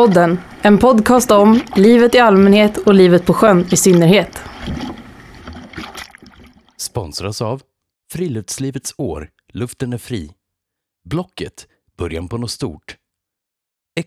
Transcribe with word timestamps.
Båtpodden, 0.00 0.38
en 0.62 0.78
podcast 0.78 1.30
om 1.30 1.60
livet 1.76 2.14
i 2.14 2.18
allmänhet 2.18 2.76
och 2.76 2.94
livet 2.94 3.26
på 3.26 3.34
sjön 3.34 3.66
i 3.72 3.76
synnerhet. 3.76 4.42
Sponsras 6.76 7.42
av 7.42 7.62
Friluftslivets 8.12 8.94
år, 8.96 9.28
luften 9.52 9.92
är 9.92 9.98
fri. 9.98 10.30
Blocket, 11.04 11.66
början 11.98 12.28
på 12.28 12.38
något 12.38 12.50
stort. 12.50 12.96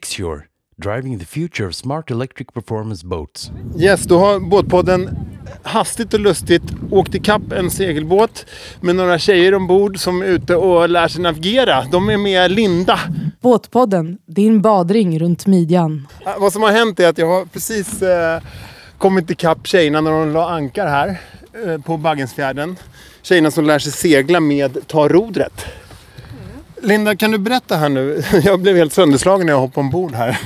Xure, 0.02 0.42
driving 0.78 1.20
the 1.20 1.26
future 1.26 1.68
of 1.68 1.76
smart 1.76 2.12
electric 2.12 2.48
performance 2.54 3.08
boats. 3.08 3.52
Yes, 3.80 4.04
då 4.04 4.20
har 4.20 4.40
båtpodden 4.40 5.10
hastigt 5.64 6.14
och 6.14 6.20
lustigt 6.20 6.64
åkt 6.92 7.16
ikapp 7.16 7.52
en 7.52 7.72
segelbåt 7.72 8.46
med 8.82 8.96
några 8.96 9.20
tjejer 9.20 9.54
ombord 9.54 10.00
som 10.00 10.22
är 10.22 10.26
ute 10.26 10.56
och 10.56 10.90
lär 10.90 11.08
sig 11.08 11.22
navigera. 11.22 11.84
De 11.92 12.10
är 12.10 12.18
med 12.18 12.52
Linda. 12.52 13.00
Båtpodden, 13.44 14.18
din 14.26 14.62
badring 14.62 15.20
runt 15.20 15.46
midjan. 15.48 16.08
Äh, 16.26 16.32
Vad 16.40 16.54
som 16.54 16.62
har 16.64 16.72
hänt 16.72 17.00
är 17.00 17.08
att 17.08 17.18
jag 17.18 17.28
har 17.28 17.46
precis 17.46 18.02
eh, 18.02 18.42
kommit 18.98 19.30
ikapp 19.30 19.68
tjejerna 19.68 20.02
när 20.02 20.12
de 20.12 20.34
la 20.34 20.50
ankar 20.50 20.88
här 20.88 21.22
eh, 21.66 21.82
på 21.82 21.98
Baggensfjärden. 21.98 22.76
Tjejerna 23.22 23.52
som 23.52 23.66
lär 23.66 23.80
sig 23.80 23.92
segla 23.92 24.40
med 24.40 24.88
ta 24.88 25.08
rodret. 25.08 25.66
Linda, 26.82 27.16
kan 27.16 27.32
du 27.32 27.38
berätta 27.38 27.76
här 27.78 27.90
nu? 27.90 28.24
Jag 28.44 28.60
blev 28.60 28.76
helt 28.76 28.94
sönderslagen 28.94 29.46
när 29.46 29.54
jag 29.54 29.60
hoppade 29.60 29.80
ombord 29.86 30.14
här. 30.14 30.38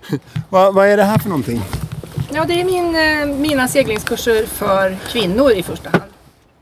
vad, 0.50 0.74
vad 0.74 0.88
är 0.88 0.96
det 0.96 1.04
här 1.04 1.18
för 1.18 1.28
någonting? 1.28 1.62
Ja, 2.32 2.44
det 2.44 2.60
är 2.60 2.64
min, 2.64 2.94
eh, 3.30 3.38
mina 3.40 3.68
seglingskurser 3.68 4.46
för 4.46 4.96
kvinnor 5.12 5.52
i 5.52 5.62
första 5.62 5.90
hand. 5.90 6.02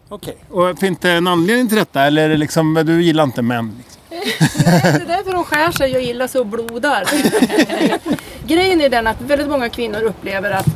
Okej. 0.09 0.37
Och 0.51 0.79
finns 0.79 0.99
det 0.99 1.11
en 1.11 1.27
anledning 1.27 1.69
till 1.69 1.79
detta 1.79 2.03
eller 2.03 2.25
är 2.25 2.29
det 2.29 2.37
liksom, 2.37 2.83
du 2.87 3.03
gillar 3.03 3.25
inte 3.25 3.43
män? 3.43 3.75
Liksom? 3.79 4.02
Det 4.13 5.03
är 5.03 5.07
därför 5.07 5.33
de 5.33 5.45
skär 5.45 5.71
sig 5.71 5.97
och 5.97 6.03
gillar 6.03 6.27
så 6.27 6.41
och 6.41 6.47
blodar. 6.47 7.05
Grejen 8.47 8.81
är 8.81 8.89
den 8.89 9.07
att 9.07 9.21
väldigt 9.21 9.49
många 9.49 9.69
kvinnor 9.69 10.03
upplever 10.03 10.51
att 10.51 10.67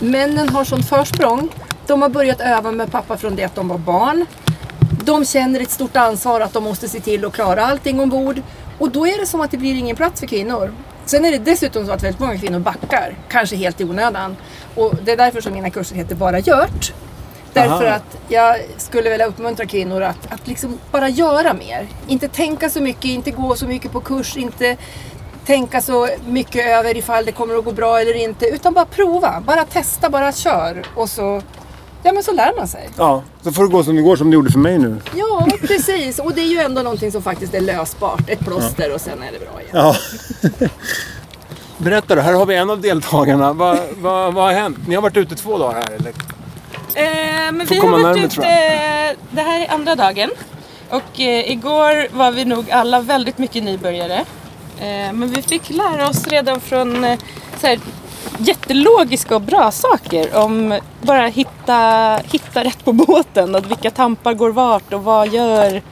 männen 0.00 0.48
har 0.48 0.64
sånt 0.64 0.88
försprång. 0.88 1.48
De 1.86 2.02
har 2.02 2.08
börjat 2.08 2.40
öva 2.40 2.72
med 2.72 2.92
pappa 2.92 3.16
från 3.16 3.36
det 3.36 3.44
att 3.44 3.54
de 3.54 3.68
var 3.68 3.78
barn. 3.78 4.26
De 5.04 5.24
känner 5.24 5.60
ett 5.60 5.70
stort 5.70 5.96
ansvar 5.96 6.40
att 6.40 6.52
de 6.52 6.64
måste 6.64 6.88
se 6.88 7.00
till 7.00 7.24
att 7.24 7.32
klara 7.32 7.66
allting 7.66 8.00
ombord. 8.00 8.42
Och 8.78 8.90
då 8.90 9.06
är 9.06 9.18
det 9.20 9.26
som 9.26 9.40
att 9.40 9.50
det 9.50 9.56
blir 9.56 9.74
ingen 9.74 9.96
plats 9.96 10.20
för 10.20 10.26
kvinnor. 10.26 10.72
Sen 11.04 11.24
är 11.24 11.30
det 11.30 11.38
dessutom 11.38 11.86
så 11.86 11.92
att 11.92 12.02
väldigt 12.02 12.20
många 12.20 12.38
kvinnor 12.38 12.58
backar, 12.58 13.14
kanske 13.28 13.56
helt 13.56 13.80
i 13.80 13.84
onödan. 13.84 14.36
Och 14.74 14.94
det 15.04 15.12
är 15.12 15.16
därför 15.16 15.40
som 15.40 15.52
mina 15.52 15.70
kurser 15.70 15.96
heter 15.96 16.14
Bara 16.14 16.38
Gjort. 16.38 16.92
Därför 17.56 17.86
Aha. 17.86 17.96
att 17.96 18.16
jag 18.28 18.56
skulle 18.76 19.10
vilja 19.10 19.26
uppmuntra 19.26 19.66
kvinnor 19.66 20.02
att, 20.02 20.32
att 20.32 20.48
liksom 20.48 20.78
bara 20.92 21.08
göra 21.08 21.54
mer. 21.54 21.88
Inte 22.06 22.28
tänka 22.28 22.70
så 22.70 22.80
mycket, 22.80 23.04
inte 23.04 23.30
gå 23.30 23.56
så 23.56 23.66
mycket 23.66 23.92
på 23.92 24.00
kurs, 24.00 24.36
inte 24.36 24.76
tänka 25.46 25.80
så 25.80 26.08
mycket 26.26 26.66
över 26.66 26.96
ifall 26.96 27.24
det 27.24 27.32
kommer 27.32 27.58
att 27.58 27.64
gå 27.64 27.72
bra 27.72 28.00
eller 28.00 28.14
inte. 28.14 28.46
Utan 28.46 28.74
bara 28.74 28.84
prova, 28.84 29.42
bara 29.46 29.64
testa, 29.64 30.10
bara 30.10 30.32
kör. 30.32 30.82
Och 30.94 31.08
så, 31.10 31.42
ja 32.02 32.12
men 32.12 32.22
så 32.22 32.32
lär 32.32 32.52
man 32.56 32.68
sig. 32.68 32.88
Ja, 32.96 33.22
så 33.42 33.52
får 33.52 33.62
det 33.62 33.72
gå 33.72 33.84
som 33.84 33.96
det 33.96 34.02
går 34.02 34.16
som 34.16 34.30
det 34.30 34.34
gjorde 34.34 34.52
för 34.52 34.58
mig 34.58 34.78
nu. 34.78 34.96
Ja, 35.14 35.46
precis. 35.60 36.18
Och 36.18 36.32
det 36.34 36.40
är 36.40 36.48
ju 36.48 36.58
ändå 36.58 36.82
någonting 36.82 37.12
som 37.12 37.22
faktiskt 37.22 37.54
är 37.54 37.60
lösbart. 37.60 38.30
Ett 38.30 38.40
plåster 38.40 38.94
och 38.94 39.00
sen 39.00 39.22
är 39.22 39.32
det 39.32 39.38
bra 39.38 39.60
igen. 39.60 39.70
Ja. 39.72 39.96
Berätta 41.78 42.14
då, 42.14 42.20
här 42.20 42.32
har 42.32 42.46
vi 42.46 42.54
en 42.56 42.70
av 42.70 42.80
deltagarna. 42.80 43.52
Vad, 43.52 43.78
vad, 43.98 44.34
vad 44.34 44.44
har 44.44 44.52
hänt? 44.52 44.78
Ni 44.86 44.94
har 44.94 45.02
varit 45.02 45.16
ute 45.16 45.34
två 45.34 45.58
dagar 45.58 45.74
här 45.74 45.90
eller? 45.96 46.12
Eh, 47.46 47.52
men 47.52 47.66
vi 47.66 47.78
har 47.78 48.02
varit 48.02 48.24
ute, 48.24 48.28
tror 48.28 48.44
det 49.30 49.42
här 49.42 49.60
är 49.60 49.70
andra 49.74 49.94
dagen. 49.94 50.30
Och 50.90 51.20
eh, 51.20 51.50
igår 51.50 52.16
var 52.16 52.30
vi 52.30 52.44
nog 52.44 52.70
alla 52.70 53.00
väldigt 53.00 53.38
mycket 53.38 53.64
nybörjare. 53.64 54.24
Eh, 54.80 55.12
men 55.12 55.30
vi 55.30 55.42
fick 55.42 55.70
lära 55.70 56.08
oss 56.08 56.26
redan 56.26 56.60
från 56.60 57.04
eh, 57.04 57.18
så 57.60 57.66
här, 57.66 57.78
jättelogiska 58.38 59.34
och 59.34 59.40
bra 59.40 59.70
saker 59.70 60.36
om 60.36 60.80
bara 61.00 61.26
hitta, 61.26 62.20
hitta 62.32 62.64
rätt 62.64 62.84
på 62.84 62.92
båten 62.92 63.54
och 63.54 63.70
vilka 63.70 63.90
tampar 63.90 64.34
går 64.34 64.50
vart 64.50 64.92
och 64.92 65.04
vad 65.04 65.28
gör 65.28 65.82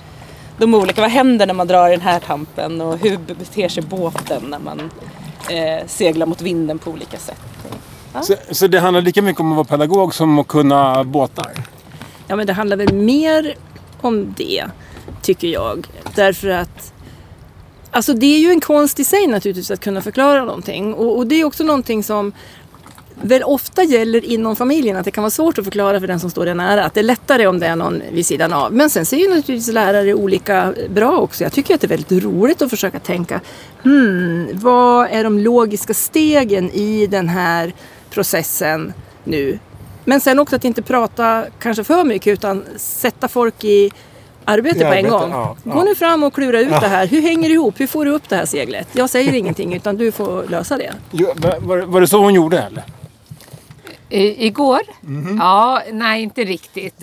de 0.59 0.75
olika, 0.75 1.01
vad 1.01 1.11
händer 1.11 1.47
när 1.47 1.55
man 1.55 1.67
drar 1.67 1.91
den 1.91 2.01
här 2.01 2.21
tampen 2.21 2.81
och 2.81 2.99
hur 2.99 3.17
beter 3.17 3.69
sig 3.69 3.83
båten 3.83 4.43
när 4.49 4.59
man 4.59 4.91
eh, 5.49 5.87
seglar 5.87 6.27
mot 6.27 6.43
vinden 6.43 6.79
på 6.79 6.91
olika 6.91 7.19
sätt. 7.19 7.54
Så, 8.23 8.35
så 8.51 8.67
det 8.67 8.81
handlar 8.81 9.01
lika 9.01 9.23
mycket 9.23 9.41
om 9.41 9.53
att 9.53 9.57
vara 9.57 9.79
pedagog 9.79 10.15
som 10.15 10.39
att 10.39 10.49
kunna 10.49 11.05
båtar? 11.05 11.53
Ja, 12.29 12.37
men 12.37 12.47
det 12.47 12.53
handlar 12.53 12.77
väl 12.77 12.95
mer 12.95 13.55
om 14.01 14.35
det, 14.37 14.65
tycker 15.23 15.49
jag. 15.49 15.87
Därför 16.15 16.49
att 16.49 16.95
Alltså 17.91 18.13
det 18.13 18.27
är 18.27 18.39
ju 18.39 18.51
en 18.51 18.61
konst 18.61 19.01
i 19.01 19.05
sig 19.05 19.27
naturligtvis 19.27 19.71
att 19.71 19.81
kunna 19.81 20.01
förklara 20.01 20.45
någonting. 20.45 20.95
Och, 20.95 21.17
och 21.17 21.27
det 21.27 21.41
är 21.41 21.45
också 21.45 21.65
någonting 21.65 22.03
som 22.03 22.33
väl 23.23 23.43
ofta 23.43 23.83
gäller 23.83 24.25
inom 24.25 24.57
familjen. 24.57 24.97
Att 24.97 25.05
det 25.05 25.11
kan 25.11 25.23
vara 25.23 25.31
svårt 25.31 25.59
att 25.59 25.65
förklara 25.65 26.01
för 26.01 26.07
den 26.07 26.21
som 26.21 26.31
står 26.31 26.47
en 26.47 26.57
nära. 26.57 26.85
Att 26.85 26.95
det 26.95 27.01
är 27.01 27.05
lättare 27.05 27.47
om 27.47 27.59
det 27.59 27.67
är 27.67 27.77
någon 27.77 28.03
vid 28.13 28.27
sidan 28.27 28.53
av. 28.53 28.73
Men 28.73 28.91
sen 28.91 29.07
ser 29.07 29.17
ju 29.17 29.29
naturligtvis 29.29 29.73
lärare 29.73 30.15
olika 30.15 30.75
bra 30.89 31.19
också. 31.19 31.45
Jag 31.45 31.53
tycker 31.53 31.75
att 31.75 31.81
det 31.81 31.87
är 31.87 31.89
väldigt 31.89 32.25
roligt 32.25 32.63
att 32.63 32.71
försöka 32.71 32.99
tänka. 32.99 33.41
Hmm, 33.83 34.49
vad 34.53 35.09
är 35.11 35.25
de 35.25 35.39
logiska 35.39 35.95
stegen 35.95 36.71
i 36.71 37.07
den 37.07 37.29
här 37.29 37.73
processen 38.15 38.93
nu? 39.25 39.59
Men 40.05 40.21
sen 40.21 40.39
också 40.39 40.57
att 40.57 40.65
inte 40.65 40.83
prata 40.83 41.45
kanske 41.59 41.85
för 41.85 42.05
mycket 42.05 42.33
utan 42.33 42.65
sätta 42.77 43.29
folk 43.29 43.65
i 43.65 43.91
arbete 44.45 44.79
I 44.79 44.81
på 44.81 44.87
en 44.87 44.93
arbete, 44.93 45.09
gång. 45.11 45.31
ja, 45.31 45.57
Gå 45.65 45.79
ja. 45.79 45.85
nu 45.85 45.95
fram 45.95 46.23
och 46.23 46.35
klura 46.35 46.61
ut 46.61 46.69
det 46.69 46.89
här. 46.89 47.07
Hur 47.07 47.23
hänger 47.23 47.49
det 47.49 47.55
ihop? 47.55 47.81
Hur 47.81 47.87
får 47.87 48.05
du 48.05 48.11
upp 48.11 48.29
det 48.29 48.37
här 48.37 48.47
seglet? 48.47 48.89
Jag 48.93 49.11
säger 49.11 49.33
ingenting 49.43 49.75
utan 49.75 49.97
du 49.97 50.13
får 50.13 50.45
lösa 50.49 50.77
det. 50.79 50.93
Jo, 51.11 51.29
Var, 51.37 51.61
var, 51.61 51.79
var 51.79 52.01
det 52.01 52.07
så 52.09 52.19
hon 52.19 52.35
gjorde 52.35 52.59
eller? 52.59 52.83
I, 54.09 54.47
igår? 54.47 54.81
Ja, 55.39 55.83
nej 55.93 56.23
inte 56.23 56.45
riktigt. 56.45 56.95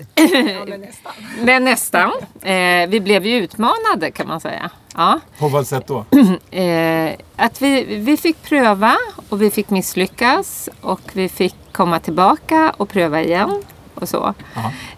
men 1.40 1.64
nästan. 1.70 2.10
Eh, 2.42 2.88
vi 2.88 3.00
blev 3.00 3.26
ju 3.26 3.36
utmanade 3.36 4.10
kan 4.10 4.28
man 4.28 4.40
säga. 4.40 4.70
Ja. 4.96 5.20
På 5.38 5.48
vad 5.48 5.66
sätt 5.66 5.86
då? 5.86 6.04
Eh, 6.50 7.12
att 7.36 7.62
vi, 7.62 7.84
vi 7.84 8.16
fick 8.16 8.42
pröva 8.42 8.96
och 9.28 9.42
vi 9.42 9.50
fick 9.50 9.70
misslyckas 9.70 10.68
och 10.80 11.00
vi 11.12 11.28
fick 11.28 11.54
komma 11.72 11.98
tillbaka 12.00 12.74
och 12.76 12.88
pröva 12.88 13.22
igen 13.22 13.62
och 13.94 14.08
så. 14.08 14.34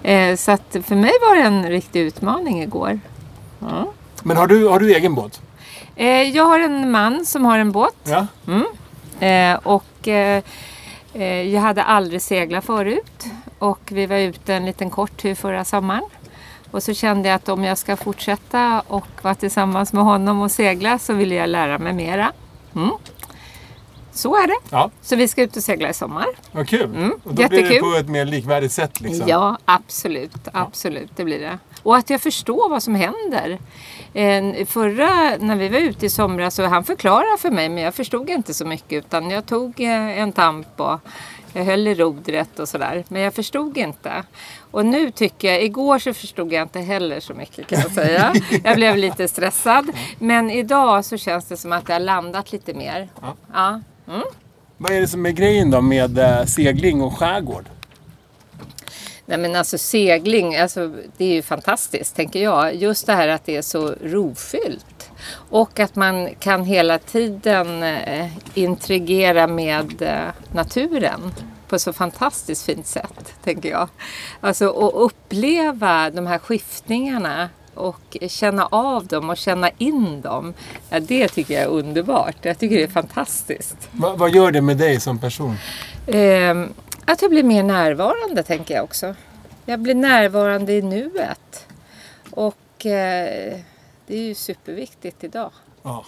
Eh, 0.02 0.36
så 0.36 0.52
att 0.52 0.76
för 0.84 0.94
mig 0.94 1.12
var 1.28 1.36
det 1.36 1.42
en 1.42 1.68
riktig 1.68 2.00
utmaning 2.00 2.62
igår. 2.62 3.00
Men 4.22 4.36
har 4.36 4.46
du, 4.46 4.68
har 4.68 4.78
du 4.80 4.94
egen 4.94 5.14
båt? 5.14 5.40
Eh, 5.96 6.22
jag 6.22 6.44
har 6.44 6.60
en 6.60 6.90
man 6.90 7.26
som 7.26 7.44
har 7.44 7.58
en 7.58 7.72
båt 7.72 7.96
Ja. 8.04 8.26
Eh, 9.26 9.58
och 9.62 10.08
eh, 10.08 10.42
jag 11.22 11.60
hade 11.60 11.82
aldrig 11.82 12.22
seglat 12.22 12.64
förut 12.64 13.24
och 13.58 13.80
vi 13.92 14.06
var 14.06 14.16
ute 14.16 14.54
en 14.54 14.66
liten 14.66 14.90
kort 14.90 15.16
tur 15.16 15.34
förra 15.34 15.64
sommaren. 15.64 16.04
Och 16.70 16.82
så 16.82 16.94
kände 16.94 17.28
jag 17.28 17.36
att 17.36 17.48
om 17.48 17.64
jag 17.64 17.78
ska 17.78 17.96
fortsätta 17.96 18.82
och 18.88 19.06
vara 19.22 19.34
tillsammans 19.34 19.92
med 19.92 20.04
honom 20.04 20.40
och 20.40 20.50
segla 20.50 20.98
så 20.98 21.12
vill 21.12 21.32
jag 21.32 21.48
lära 21.48 21.78
mig 21.78 21.92
mera. 21.92 22.32
Mm. 22.76 22.90
Så 24.12 24.36
är 24.36 24.46
det. 24.46 24.56
Ja, 24.70 24.90
Så 25.02 25.16
vi 25.16 25.28
ska 25.28 25.42
ut 25.42 25.56
och 25.56 25.62
segla 25.62 25.88
i 25.88 25.94
sommar. 25.94 26.26
vad 26.52 26.68
kul. 26.68 26.82
Mm, 26.96 27.12
Och 27.24 27.34
då 27.34 27.48
blir 27.48 27.48
det 27.48 27.56
jättekul. 27.56 27.82
på 27.92 27.96
ett 27.98 28.08
mer 28.08 28.24
likvärdigt 28.24 28.72
sätt 28.72 29.00
liksom. 29.00 29.28
Ja, 29.28 29.58
absolut. 29.64 30.32
Absolut, 30.52 31.10
det 31.16 31.24
blir 31.24 31.38
det. 31.40 31.58
Och 31.84 31.96
att 31.96 32.10
jag 32.10 32.20
förstår 32.20 32.68
vad 32.68 32.82
som 32.82 32.94
händer. 32.94 33.58
Eh, 34.14 34.66
förra, 34.66 35.36
när 35.36 35.56
vi 35.56 35.68
var 35.68 35.78
ute 35.78 36.06
i 36.06 36.10
somras, 36.10 36.54
så 36.54 36.64
han 36.64 36.84
förklarade 36.84 37.38
för 37.38 37.50
mig, 37.50 37.68
men 37.68 37.82
jag 37.82 37.94
förstod 37.94 38.30
inte 38.30 38.54
så 38.54 38.64
mycket. 38.64 39.04
Utan 39.04 39.30
jag 39.30 39.46
tog 39.46 39.80
eh, 39.80 40.18
en 40.18 40.32
tamp 40.32 40.80
och 40.80 41.00
jag 41.52 41.64
höll 41.64 41.88
i 41.88 41.94
rodret 41.94 42.58
och 42.58 42.68
sådär. 42.68 43.04
Men 43.08 43.22
jag 43.22 43.34
förstod 43.34 43.76
inte. 43.78 44.22
Och 44.70 44.86
nu 44.86 45.10
tycker 45.10 45.52
jag, 45.52 45.62
igår 45.62 45.98
så 45.98 46.14
förstod 46.14 46.52
jag 46.52 46.62
inte 46.62 46.80
heller 46.80 47.20
så 47.20 47.34
mycket 47.34 47.66
kan 47.66 47.80
jag 47.80 47.90
säga. 47.90 48.34
Jag 48.64 48.76
blev 48.76 48.96
lite 48.96 49.28
stressad. 49.28 49.90
Men 50.18 50.50
idag 50.50 51.04
så 51.04 51.16
känns 51.16 51.44
det 51.44 51.56
som 51.56 51.72
att 51.72 51.86
det 51.86 51.92
har 51.92 52.00
landat 52.00 52.52
lite 52.52 52.74
mer. 52.74 53.08
Ja. 53.52 53.80
Vad 54.78 54.92
är 54.92 55.00
det 55.00 55.08
som 55.08 55.26
är 55.26 55.30
grejen 55.30 55.70
då 55.70 55.80
med 55.80 56.18
eh, 56.18 56.44
segling 56.44 57.02
och 57.02 57.18
skärgård? 57.18 57.64
Nej 59.26 59.38
men 59.38 59.56
alltså 59.56 59.78
segling, 59.78 60.56
alltså, 60.56 60.92
det 61.16 61.24
är 61.24 61.34
ju 61.34 61.42
fantastiskt 61.42 62.16
tänker 62.16 62.42
jag. 62.42 62.74
Just 62.74 63.06
det 63.06 63.12
här 63.12 63.28
att 63.28 63.44
det 63.44 63.56
är 63.56 63.62
så 63.62 63.94
rofyllt. 64.02 65.10
Och 65.50 65.80
att 65.80 65.96
man 65.96 66.34
kan 66.34 66.64
hela 66.64 66.98
tiden 66.98 67.82
eh, 67.82 68.26
intrigera 68.54 69.46
med 69.46 70.02
eh, 70.02 70.32
naturen 70.52 71.32
på 71.68 71.78
så 71.78 71.92
fantastiskt 71.92 72.66
fint 72.66 72.86
sätt, 72.86 73.34
tänker 73.44 73.70
jag. 73.70 73.88
Alltså 74.40 74.68
att 74.68 74.94
uppleva 74.94 76.10
de 76.10 76.26
här 76.26 76.38
skiftningarna 76.38 77.48
och 77.74 78.16
känna 78.28 78.66
av 78.66 79.06
dem 79.06 79.30
och 79.30 79.36
känna 79.36 79.70
in 79.78 80.20
dem. 80.20 80.54
Ja, 80.90 81.00
det 81.00 81.28
tycker 81.28 81.54
jag 81.54 81.62
är 81.62 81.68
underbart. 81.68 82.36
Jag 82.42 82.58
tycker 82.58 82.76
det 82.76 82.82
är 82.82 82.88
fantastiskt. 82.88 83.88
Va, 83.92 84.14
vad 84.16 84.34
gör 84.34 84.52
det 84.52 84.60
med 84.60 84.76
dig 84.76 85.00
som 85.00 85.18
person? 85.18 85.56
Ehm, 86.06 86.68
att 87.06 87.22
jag 87.22 87.30
blir 87.30 87.42
mer 87.42 87.62
närvarande 87.62 88.42
tänker 88.42 88.74
jag 88.74 88.84
också. 88.84 89.14
Jag 89.64 89.80
blir 89.80 89.94
närvarande 89.94 90.72
i 90.72 90.82
nuet. 90.82 91.66
Och 92.30 92.86
eh, 92.86 93.58
Det 94.06 94.14
är 94.16 94.22
ju 94.22 94.34
superviktigt 94.34 95.24
idag. 95.24 95.50
Ja, 95.82 96.04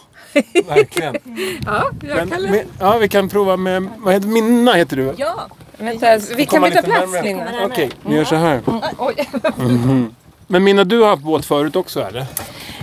verkligen. 0.69 1.17
Ja, 1.67 1.91
Men, 2.01 2.29
men, 2.29 2.61
ja, 2.81 2.99
vi 2.99 3.09
kan 3.09 3.29
prova 3.29 3.57
med, 3.57 3.89
vad 3.99 4.15
heter 4.15 4.29
Minna 4.29 4.73
heter 4.73 4.97
du? 4.97 5.15
ja. 5.17 5.49
Vänta, 5.79 6.19
vi 6.37 6.47
kan 6.47 6.63
byta 6.63 6.83
plats 6.83 7.01
närmare. 7.13 7.23
Linda. 7.23 7.53
Okej, 7.65 7.91
vi 8.07 8.15
gör 8.15 8.25
så 8.25 8.35
här. 8.37 8.63
Oj. 8.99 9.29
Men 10.47 10.65
Minna, 10.65 10.85
du 10.85 11.01
har 11.01 11.09
haft 11.09 11.23
båt 11.23 11.47
förut 11.47 11.77
också 11.77 12.01
eller? 12.03 12.27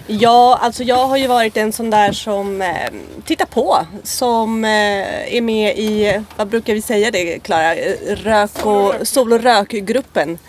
Ja, 0.08 0.60
alltså 0.62 0.84
jag 0.84 1.08
har 1.08 1.18
ju 1.18 1.28
varit 1.28 1.58
en 1.58 1.74
sån 1.74 1.90
där 1.90 2.12
som 2.12 2.62
eh, 2.62 2.90
tittar 3.26 3.46
på. 3.46 3.86
Som 4.04 4.66
eh, 4.66 5.36
är 5.36 5.42
med 5.42 5.78
i, 5.78 6.22
vad 6.36 6.48
brukar 6.48 6.74
vi 6.74 6.82
säga 6.82 7.12
det 7.12 7.40
Klara? 7.40 7.76
Rök 8.08 8.66
och, 8.66 9.08
sol 9.08 9.34
och 9.34 9.42
rökgruppen. 9.42 10.30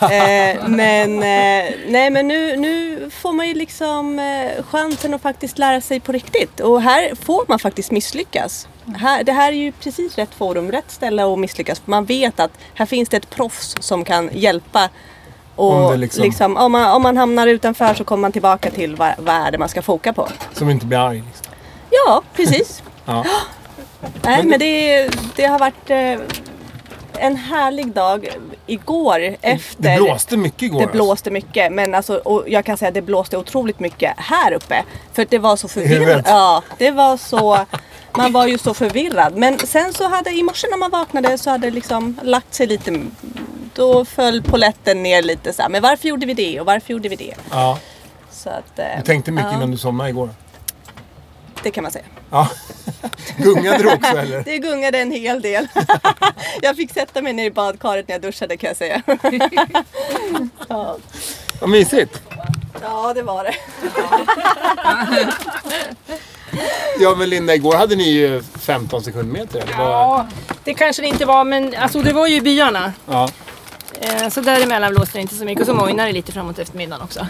eh, 0.00 0.68
men 0.68 1.14
eh, 1.16 1.74
nej 1.88 2.10
men 2.10 2.28
nu, 2.28 2.56
nu 2.56 3.10
får 3.10 3.32
man 3.32 3.48
ju 3.48 3.54
liksom 3.54 4.18
eh, 4.18 4.64
chansen 4.64 5.14
att 5.14 5.22
faktiskt 5.22 5.58
lära 5.58 5.80
sig 5.80 6.00
på 6.00 6.12
riktigt. 6.12 6.60
Och 6.60 6.82
här 6.82 7.14
får 7.14 7.44
man 7.48 7.58
faktiskt 7.58 7.90
misslyckas. 7.90 8.68
Här, 8.96 9.24
det 9.24 9.32
här 9.32 9.52
är 9.52 9.56
ju 9.56 9.72
precis 9.72 10.18
rätt 10.18 10.34
forum, 10.34 10.72
rätt 10.72 10.90
ställe 10.90 11.32
att 11.32 11.38
misslyckas. 11.38 11.82
Man 11.84 12.04
vet 12.04 12.40
att 12.40 12.52
här 12.74 12.86
finns 12.86 13.08
det 13.08 13.16
ett 13.16 13.30
proffs 13.30 13.74
som 13.80 14.04
kan 14.04 14.30
hjälpa 14.32 14.90
och 15.56 15.98
liksom... 15.98 16.22
liksom- 16.24 16.56
om, 16.56 16.72
man, 16.72 16.90
om 16.96 17.02
man 17.02 17.16
hamnar 17.16 17.46
utanför 17.46 17.94
så 17.94 18.04
kommer 18.04 18.20
man 18.20 18.32
tillbaka 18.32 18.70
till 18.70 18.96
vad, 18.96 19.14
vad 19.18 19.34
är 19.34 19.50
det 19.50 19.58
man 19.58 19.68
ska 19.68 19.82
foka 19.82 20.12
på. 20.12 20.28
Som 20.52 20.70
inte 20.70 20.86
blir 20.86 20.98
arg. 20.98 21.22
Liksom. 21.26 21.46
Ja, 21.90 22.22
precis. 22.36 22.82
Ja. 23.08 23.24
Nej, 24.22 24.44
men 24.44 24.58
det, 24.58 25.08
det 25.36 25.44
har 25.46 25.58
varit 25.58 25.90
eh, 25.90 26.18
en 27.20 27.36
härlig 27.36 27.92
dag 27.92 28.28
igår 28.66 29.36
efter. 29.40 29.82
Det 29.82 29.96
blåste 29.96 30.36
mycket 30.36 30.62
igår. 30.62 30.80
Det 30.80 30.86
blåste 30.86 31.30
mycket, 31.30 31.72
men 31.72 31.94
alltså, 31.94 32.16
och 32.16 32.44
jag 32.46 32.64
kan 32.64 32.76
säga 32.76 32.88
att 32.88 32.94
det 32.94 33.02
blåste 33.02 33.36
otroligt 33.36 33.80
mycket 33.80 34.12
här 34.16 34.52
uppe. 34.52 34.84
För 35.12 35.26
det 35.30 35.38
var 35.38 35.56
så 35.56 35.68
förvirrat. 35.68 36.24
Ja, 36.28 36.62
det 36.78 36.90
var 36.90 37.16
så. 37.16 37.66
Man 38.16 38.32
var 38.32 38.46
ju 38.46 38.58
så 38.58 38.74
förvirrad. 38.74 39.36
Men 39.36 39.58
sen 39.58 39.92
så 39.92 40.08
hade 40.08 40.30
i 40.30 40.42
morse 40.42 40.66
när 40.70 40.78
man 40.78 40.90
vaknade 40.90 41.38
så 41.38 41.50
hade 41.50 41.66
det 41.66 41.70
liksom 41.70 42.20
lagt 42.22 42.54
sig 42.54 42.66
lite. 42.66 43.00
Då 43.74 44.04
föll 44.04 44.42
poletten 44.42 45.02
ner 45.02 45.22
lite 45.22 45.52
så 45.52 45.62
här. 45.62 45.68
Men 45.68 45.82
varför 45.82 46.08
gjorde 46.08 46.26
vi 46.26 46.34
det 46.34 46.60
och 46.60 46.66
varför 46.66 46.92
gjorde 46.92 47.08
vi 47.08 47.16
det? 47.16 47.34
Ja, 47.50 47.78
Så 48.30 48.48
att, 48.50 48.78
eh, 48.78 48.84
du 48.96 49.02
tänkte 49.02 49.32
mycket 49.32 49.50
ja, 49.50 49.56
innan 49.56 49.70
du 49.70 49.76
somnade 49.76 50.10
igår. 50.10 50.30
Det 51.66 51.70
kan 51.70 51.82
man 51.82 51.92
säga. 51.92 52.04
Ja. 52.30 52.48
Gungade 53.36 53.78
du 53.82 53.94
också 53.94 54.16
eller? 54.16 54.44
Det 54.44 54.58
gungade 54.58 54.98
en 54.98 55.10
hel 55.10 55.42
del. 55.42 55.68
jag 56.62 56.76
fick 56.76 56.92
sätta 56.92 57.22
mig 57.22 57.32
ner 57.32 57.44
i 57.44 57.50
badkaret 57.50 58.08
när 58.08 58.14
jag 58.14 58.22
duschade 58.22 58.56
kan 58.56 58.68
jag 58.68 58.76
säga. 58.76 59.02
ja. 60.68 60.96
Vad 61.60 61.70
mysigt. 61.70 62.22
ja, 62.82 63.14
det 63.14 63.22
var 63.22 63.44
det. 63.44 63.54
Ja 67.00 67.14
men 67.14 67.30
Linda, 67.30 67.54
igår 67.54 67.74
hade 67.74 67.96
ni 67.96 68.10
ju 68.10 68.42
15 68.42 69.02
sekundmeter. 69.02 69.58
eller 69.58 69.76
vad? 69.76 69.86
Ja, 69.86 70.26
det 70.64 70.74
kanske 70.74 71.02
det 71.02 71.08
inte 71.08 71.24
var, 71.24 71.44
men 71.44 71.74
alltså, 71.74 72.00
det 72.00 72.12
var 72.12 72.26
ju 72.26 72.36
i 72.36 72.40
byarna. 72.40 72.92
Ja. 73.06 73.28
Eh, 74.00 74.28
så 74.28 74.40
däremellan 74.40 74.94
blåste 74.94 75.18
det 75.18 75.22
inte 75.22 75.34
så 75.34 75.44
mycket 75.44 75.60
och 75.60 75.66
så 75.66 75.74
mojnade 75.74 76.08
det 76.08 76.12
lite 76.12 76.32
framåt 76.32 76.58
eftermiddagen 76.58 77.02
också. 77.02 77.26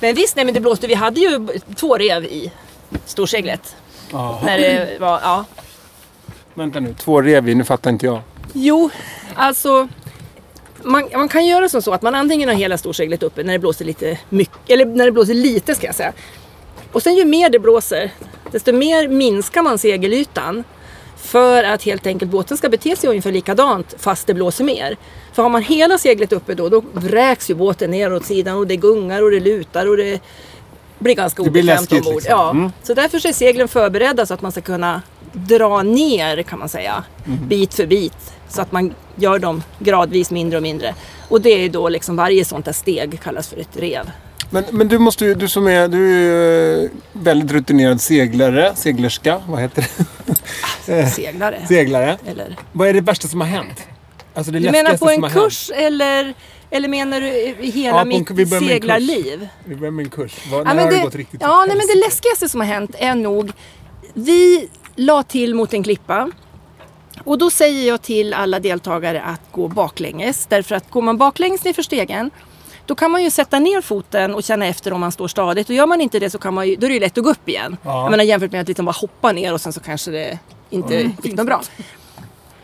Men 0.00 0.14
visst, 0.14 0.36
nej, 0.36 0.44
men 0.44 0.54
det 0.54 0.60
blåste. 0.60 0.86
Vi 0.86 0.94
hade 0.94 1.20
ju 1.20 1.48
två 1.76 1.96
rev 1.96 2.24
i 2.24 2.52
storseglet. 3.04 3.76
När 4.44 4.58
det 4.58 5.00
var, 5.00 5.20
ja. 5.22 5.44
Vänta 6.54 6.80
nu, 6.80 6.94
två 6.98 7.22
rev 7.22 7.48
i, 7.48 7.54
nu 7.54 7.64
fattar 7.64 7.90
inte 7.90 8.06
jag. 8.06 8.20
Jo, 8.52 8.90
alltså 9.34 9.88
man, 10.82 11.08
man 11.12 11.28
kan 11.28 11.46
göra 11.46 11.68
som 11.68 11.82
så 11.82 11.92
att 11.92 12.02
man 12.02 12.14
antingen 12.14 12.48
har 12.48 12.56
hela 12.56 12.78
storseglet 12.78 13.22
uppe 13.22 13.42
när 13.42 13.52
det 13.52 13.58
blåser 13.58 13.84
lite 13.84 14.18
mycket, 14.28 14.70
eller 14.70 14.84
när 14.84 15.04
det 15.04 15.12
blåser 15.12 15.34
lite 15.34 15.74
ska 15.74 15.86
jag 15.86 15.94
säga. 15.94 16.12
Och 16.92 17.02
sen 17.02 17.16
ju 17.16 17.24
mer 17.24 17.50
det 17.50 17.58
blåser, 17.58 18.10
desto 18.52 18.72
mer 18.72 19.08
minskar 19.08 19.62
man 19.62 19.78
segelytan. 19.78 20.64
För 21.16 21.64
att 21.64 21.82
helt 21.82 22.06
enkelt 22.06 22.30
båten 22.30 22.56
ska 22.56 22.68
bete 22.68 22.96
sig 22.96 23.10
ungefär 23.10 23.32
likadant 23.32 23.94
fast 23.98 24.26
det 24.26 24.34
blåser 24.34 24.64
mer. 24.64 24.96
För 25.32 25.42
har 25.42 25.50
man 25.50 25.62
hela 25.62 25.98
seglet 25.98 26.32
uppe 26.32 26.54
då, 26.54 26.68
då 26.68 26.82
vräks 26.92 27.50
ju 27.50 27.54
båten 27.54 27.90
ner 27.90 28.12
åt 28.12 28.24
sidan 28.24 28.56
och 28.56 28.66
det 28.66 28.76
gungar 28.76 29.22
och 29.22 29.30
det 29.30 29.40
lutar 29.40 29.86
och 29.86 29.96
det 29.96 30.20
blir 30.98 31.14
ganska 31.14 31.42
Det 31.42 31.50
blir 31.50 31.62
obekvämt 31.62 31.80
läskigt, 31.80 32.06
ombord. 32.06 32.14
liksom. 32.22 32.32
Ja. 32.38 32.50
Mm. 32.50 32.72
Så 32.82 32.94
därför 32.94 33.26
är 33.28 33.32
seglen 33.32 33.68
förberedda 33.68 34.26
så 34.26 34.34
att 34.34 34.42
man 34.42 34.52
ska 34.52 34.60
kunna 34.60 35.02
dra 35.32 35.82
ner 35.82 36.42
kan 36.42 36.58
man 36.58 36.68
säga, 36.68 37.04
Mm. 37.26 37.48
bit 37.48 37.74
för 37.74 37.86
bit. 37.86 38.32
Så 38.48 38.62
att 38.62 38.72
man 38.72 38.94
gör 39.16 39.38
dem 39.38 39.62
gradvis 39.78 40.30
mindre 40.30 40.56
och 40.56 40.62
mindre. 40.62 40.94
Och 41.28 41.40
det 41.40 41.50
är 41.50 41.68
då 41.68 41.88
liksom 41.88 42.16
varje 42.16 42.44
sånt 42.44 42.64
där 42.64 42.72
steg 42.72 43.20
kallas 43.22 43.48
för 43.48 43.56
ett 43.60 43.76
rev. 43.76 44.10
Men, 44.50 44.64
men 44.70 44.88
du 44.88 44.98
måste 44.98 45.34
du 45.34 45.48
som 45.48 45.66
är, 45.68 45.88
du 45.88 46.06
är 46.14 46.82
ju 46.82 46.90
väldigt 47.12 47.52
rutinerad 47.52 48.00
seglare, 48.00 48.72
seglerska, 48.76 49.40
vad 49.48 49.60
heter 49.60 49.86
det? 50.86 51.10
Seglare. 51.10 51.58
Seglare. 51.68 52.18
Eller? 52.26 52.56
Vad 52.72 52.88
är 52.88 52.94
det 52.94 53.00
värsta 53.00 53.28
som 53.28 53.40
har 53.40 53.48
hänt? 53.48 53.82
Alltså 54.36 54.52
det 54.52 54.58
Du 54.58 54.70
menar 54.70 54.96
på 54.96 55.10
en 55.10 55.22
kurs 55.30 55.70
eller, 55.74 56.34
eller 56.70 56.88
menar 56.88 57.20
du 57.20 57.28
hela 57.66 57.98
Ja, 57.98 58.04
mitt 58.04 58.30
vi 58.30 58.46
seglarliv? 58.46 59.48
Vi 59.64 59.76
börjar 59.76 59.90
med 59.90 60.04
en 60.04 60.10
kurs. 60.10 60.34
Vad, 60.50 60.60
Ja, 60.60 60.64
när 60.64 60.74
men 60.74 60.84
har 60.84 60.90
det 60.90 60.96
det, 60.96 61.02
gått 61.02 61.14
riktigt 61.14 61.40
ja 61.42 61.64
nej, 61.68 61.76
men 61.76 61.86
det 61.86 61.94
läskigaste 62.06 62.48
som 62.48 62.60
har 62.60 62.66
hänt 62.66 62.90
är 62.98 63.14
nog 63.14 63.52
Vi 64.14 64.68
la 64.96 65.22
till 65.22 65.54
mot 65.54 65.74
en 65.74 65.82
klippa 65.82 66.30
och 67.24 67.38
då 67.38 67.50
säger 67.50 67.88
jag 67.88 68.02
till 68.02 68.34
alla 68.34 68.60
deltagare 68.60 69.22
att 69.22 69.40
gå 69.52 69.68
baklänges. 69.68 70.46
Därför 70.46 70.74
att 70.74 70.90
går 70.90 71.02
man 71.02 71.18
baklänges 71.18 71.64
ner 71.64 71.72
för 71.72 71.82
stegen 71.82 72.30
då 72.86 72.94
kan 72.94 73.10
man 73.10 73.22
ju 73.22 73.30
sätta 73.30 73.58
ner 73.58 73.80
foten 73.80 74.34
och 74.34 74.42
känna 74.42 74.66
efter 74.66 74.92
om 74.92 75.00
man 75.00 75.12
står 75.12 75.28
stadigt. 75.28 75.68
Och 75.68 75.74
gör 75.74 75.86
man 75.86 76.00
inte 76.00 76.18
det 76.18 76.30
så 76.30 76.38
kan 76.38 76.54
man 76.54 76.68
ju, 76.68 76.76
då 76.76 76.86
är 76.86 76.88
det 76.88 76.94
ju 76.94 77.00
lätt 77.00 77.18
att 77.18 77.24
gå 77.24 77.30
upp 77.30 77.48
igen. 77.48 77.76
Ja. 77.82 78.02
Jag 78.02 78.10
menar 78.10 78.24
jämfört 78.24 78.52
med 78.52 78.60
att 78.60 78.68
liksom 78.68 78.84
bara 78.86 78.92
hoppa 78.92 79.32
ner 79.32 79.52
och 79.52 79.60
sen 79.60 79.72
så 79.72 79.80
kanske 79.80 80.10
det 80.10 80.38
inte 80.70 80.96
Mm. 81.00 81.12
gick 81.22 81.34
något 81.36 81.46
bra. 81.46 81.62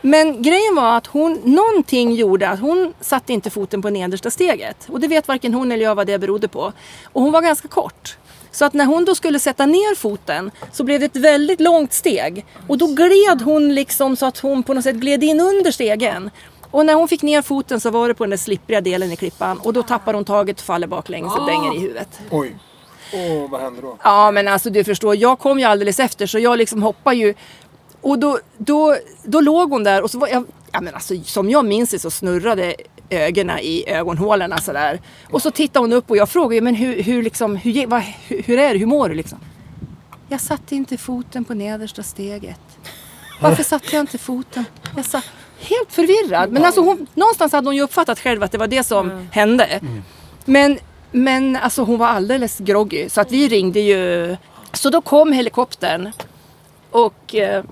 Men 0.05 0.41
grejen 0.41 0.75
var 0.75 0.97
att 0.97 1.07
hon, 1.07 1.41
någonting 1.43 2.11
gjorde 2.11 2.49
att 2.49 2.59
hon 2.59 2.93
satte 3.01 3.33
inte 3.33 3.49
foten 3.49 3.81
på 3.81 3.89
nedersta 3.89 4.31
steget. 4.31 4.87
Och 4.89 4.99
det 4.99 5.07
vet 5.07 5.27
varken 5.27 5.53
hon 5.53 5.71
eller 5.71 5.83
jag 5.83 5.95
vad 5.95 6.07
det 6.07 6.19
berodde 6.19 6.47
på. 6.47 6.73
Och 7.13 7.21
hon 7.21 7.31
var 7.31 7.41
ganska 7.41 7.67
kort. 7.67 8.17
Så 8.51 8.65
att 8.65 8.73
när 8.73 8.85
hon 8.85 9.05
då 9.05 9.15
skulle 9.15 9.39
sätta 9.39 9.65
ner 9.65 9.95
foten 9.95 10.51
så 10.71 10.83
blev 10.83 10.99
det 10.99 11.05
ett 11.05 11.15
väldigt 11.15 11.59
långt 11.59 11.93
steg. 11.93 12.45
Och 12.67 12.77
då 12.77 12.87
gled 12.87 13.41
hon 13.41 13.75
liksom 13.75 14.15
så 14.15 14.25
att 14.25 14.39
hon 14.39 14.63
på 14.63 14.73
något 14.73 14.83
sätt 14.83 14.95
gled 14.95 15.23
in 15.23 15.39
under 15.39 15.71
stegen. 15.71 16.29
Och 16.71 16.85
när 16.85 16.93
hon 16.93 17.07
fick 17.07 17.21
ner 17.21 17.41
foten 17.41 17.79
så 17.79 17.89
var 17.89 18.07
det 18.07 18.13
på 18.13 18.23
den 18.23 18.29
där 18.29 18.37
slippriga 18.37 18.81
delen 18.81 19.11
i 19.11 19.15
klippan. 19.15 19.59
Och 19.59 19.73
då 19.73 19.83
tappar 19.83 20.13
hon 20.13 20.25
taget 20.25 20.59
och 20.59 20.65
faller 20.65 20.87
baklänges 20.87 21.35
och 21.35 21.45
dänger 21.45 21.75
i 21.75 21.79
huvudet. 21.79 22.19
Oj. 22.31 22.55
Åh, 23.13 23.49
vad 23.49 23.61
händer 23.61 23.81
då? 23.81 23.97
Ja 24.03 24.31
men 24.31 24.47
alltså 24.47 24.69
du 24.69 24.83
förstår, 24.83 25.15
jag 25.15 25.39
kom 25.39 25.59
ju 25.59 25.65
alldeles 25.65 25.99
efter 25.99 26.27
så 26.27 26.39
jag 26.39 26.57
liksom 26.57 26.83
hoppar 26.83 27.13
ju. 27.13 27.33
Och 28.03 28.19
då, 28.19 28.39
då, 28.57 28.97
då 29.23 29.41
låg 29.41 29.71
hon 29.71 29.83
där 29.83 30.01
och 30.01 30.11
så 30.11 30.19
var 30.19 30.27
jag, 30.27 30.45
ja 30.71 30.81
men 30.81 30.93
alltså 30.93 31.13
som 31.23 31.49
jag 31.49 31.65
minns 31.65 31.89
det 31.89 31.99
så 31.99 32.11
snurrade 32.11 32.75
ögonen 33.09 33.59
i 33.59 33.83
ögonhålorna 33.87 34.57
sådär. 34.57 35.01
Och 35.29 35.41
så 35.41 35.51
tittade 35.51 35.83
hon 35.83 35.93
upp 35.93 36.09
och 36.09 36.17
jag 36.17 36.29
frågade 36.29 36.55
ju 36.55 36.61
men 36.61 36.75
hur, 36.75 37.03
hur 37.03 37.23
liksom, 37.23 37.55
hur, 37.55 37.87
vad, 37.87 38.01
hur, 38.27 38.59
är 38.59 38.73
det, 38.73 38.79
hur 38.79 38.85
mår 38.85 39.09
du 39.09 39.15
liksom? 39.15 39.39
Jag 40.29 40.41
satte 40.41 40.75
inte 40.75 40.97
foten 40.97 41.45
på 41.45 41.53
nedersta 41.53 42.03
steget. 42.03 42.59
Varför 43.41 43.63
satte 43.63 43.95
jag 43.95 43.99
inte 44.03 44.17
foten? 44.17 44.65
Jag 44.95 45.05
sa, 45.05 45.21
helt 45.59 45.91
förvirrad. 45.91 46.51
Men 46.51 46.65
alltså 46.65 46.81
hon, 46.81 47.07
någonstans 47.13 47.51
hade 47.51 47.67
hon 47.67 47.75
ju 47.75 47.81
uppfattat 47.81 48.19
själv 48.19 48.43
att 48.43 48.51
det 48.51 48.57
var 48.57 48.67
det 48.67 48.83
som 48.83 49.27
hände. 49.31 49.79
Men, 50.45 50.79
men 51.11 51.55
alltså 51.55 51.83
hon 51.83 51.99
var 51.99 52.07
alldeles 52.07 52.57
groggy 52.57 53.09
så 53.09 53.21
att 53.21 53.31
vi 53.31 53.47
ringde 53.47 53.79
ju. 53.79 54.35
Så 54.73 54.89
då 54.89 55.01
kom 55.01 55.31
helikoptern 55.31 56.11
och 56.91 57.35
eh, 57.35 57.63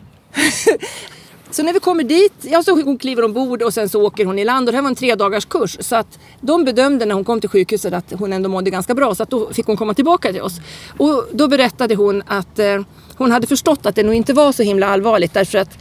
så 1.51 1.63
när 1.63 1.74
vi 1.74 1.79
kommer 1.79 2.03
dit, 2.03 2.33
ja 2.41 2.63
så 2.63 2.71
hon 2.81 2.98
kliver 2.98 3.24
ombord 3.24 3.62
och 3.62 3.74
sen 3.74 3.89
så 3.89 4.03
åker 4.03 4.25
hon 4.25 4.39
i 4.39 4.45
land 4.45 4.67
och 4.67 4.71
det 4.71 4.77
här 4.77 4.81
var 4.81 4.89
en 4.89 4.95
tre 4.95 5.15
dagars 5.15 5.45
kurs 5.45 5.77
så 5.79 5.95
att 5.95 6.19
de 6.41 6.63
bedömde 6.63 7.05
när 7.05 7.15
hon 7.15 7.24
kom 7.24 7.41
till 7.41 7.50
sjukhuset 7.50 7.93
att 7.93 8.13
hon 8.19 8.33
ändå 8.33 8.50
mådde 8.50 8.69
ganska 8.69 8.93
bra 8.93 9.15
så 9.15 9.24
att 9.24 9.29
då 9.29 9.53
fick 9.53 9.65
hon 9.65 9.77
komma 9.77 9.93
tillbaka 9.93 10.31
till 10.31 10.41
oss. 10.41 10.57
Och 10.98 11.25
då 11.31 11.48
berättade 11.48 11.95
hon 11.95 12.24
att 12.27 12.60
eh, 12.60 12.81
hon 13.17 13.31
hade 13.31 13.48
förstått 13.48 13.86
att 13.86 13.95
det 13.95 14.03
nog 14.03 14.13
inte 14.13 14.33
var 14.33 14.51
så 14.51 14.63
himla 14.63 14.88
allvarligt 14.88 15.33
därför 15.33 15.57
att 15.57 15.77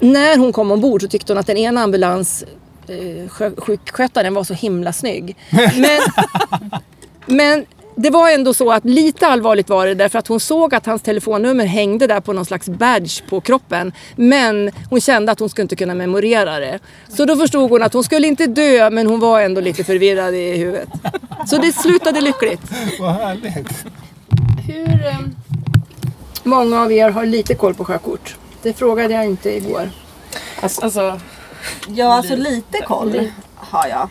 när 0.00 0.36
hon 0.38 0.52
kom 0.52 0.70
ombord 0.70 1.02
så 1.02 1.08
tyckte 1.08 1.32
hon 1.32 1.40
att 1.40 1.46
den 1.46 1.56
ena 1.56 1.82
ambulans 1.82 2.44
eh, 2.88 3.28
sjukskötaren 3.56 4.34
var 4.34 4.44
så 4.44 4.54
himla 4.54 4.92
snygg. 4.92 5.36
Men, 5.50 6.00
men 7.26 7.66
det 7.96 8.10
var 8.10 8.30
ändå 8.30 8.54
så 8.54 8.72
att 8.72 8.84
lite 8.84 9.26
allvarligt 9.26 9.68
var 9.68 9.86
det 9.86 9.94
därför 9.94 10.18
att 10.18 10.26
hon 10.26 10.40
såg 10.40 10.74
att 10.74 10.86
hans 10.86 11.02
telefonnummer 11.02 11.64
hängde 11.64 12.06
där 12.06 12.20
på 12.20 12.32
någon 12.32 12.44
slags 12.44 12.68
badge 12.68 13.22
på 13.28 13.40
kroppen. 13.40 13.92
Men 14.16 14.70
hon 14.90 15.00
kände 15.00 15.32
att 15.32 15.40
hon 15.40 15.48
skulle 15.48 15.62
inte 15.62 15.76
kunna 15.76 15.94
memorera 15.94 16.58
det. 16.58 16.78
Så 17.08 17.24
då 17.24 17.36
förstod 17.36 17.70
hon 17.70 17.82
att 17.82 17.92
hon 17.92 18.04
skulle 18.04 18.26
inte 18.26 18.46
dö 18.46 18.90
men 18.90 19.06
hon 19.06 19.20
var 19.20 19.40
ändå 19.40 19.60
lite 19.60 19.84
förvirrad 19.84 20.34
i 20.34 20.56
huvudet. 20.56 20.88
Så 21.46 21.58
det 21.58 21.72
slutade 21.72 22.20
lyckligt. 22.20 22.60
Vad 23.00 23.12
härligt. 23.14 23.84
Hur 24.66 25.06
eh, 25.06 25.16
många 26.42 26.82
av 26.82 26.92
er 26.92 27.10
har 27.10 27.26
lite 27.26 27.54
koll 27.54 27.74
på 27.74 27.84
sjökort? 27.84 28.36
Det 28.62 28.72
frågade 28.72 29.14
jag 29.14 29.24
inte 29.24 29.56
igår. 29.56 29.90
Alltså, 30.60 31.20
Ja, 31.88 32.12
alltså 32.14 32.36
lite 32.36 32.78
koll 32.78 33.28
har 33.54 33.86
jag. 33.88 34.08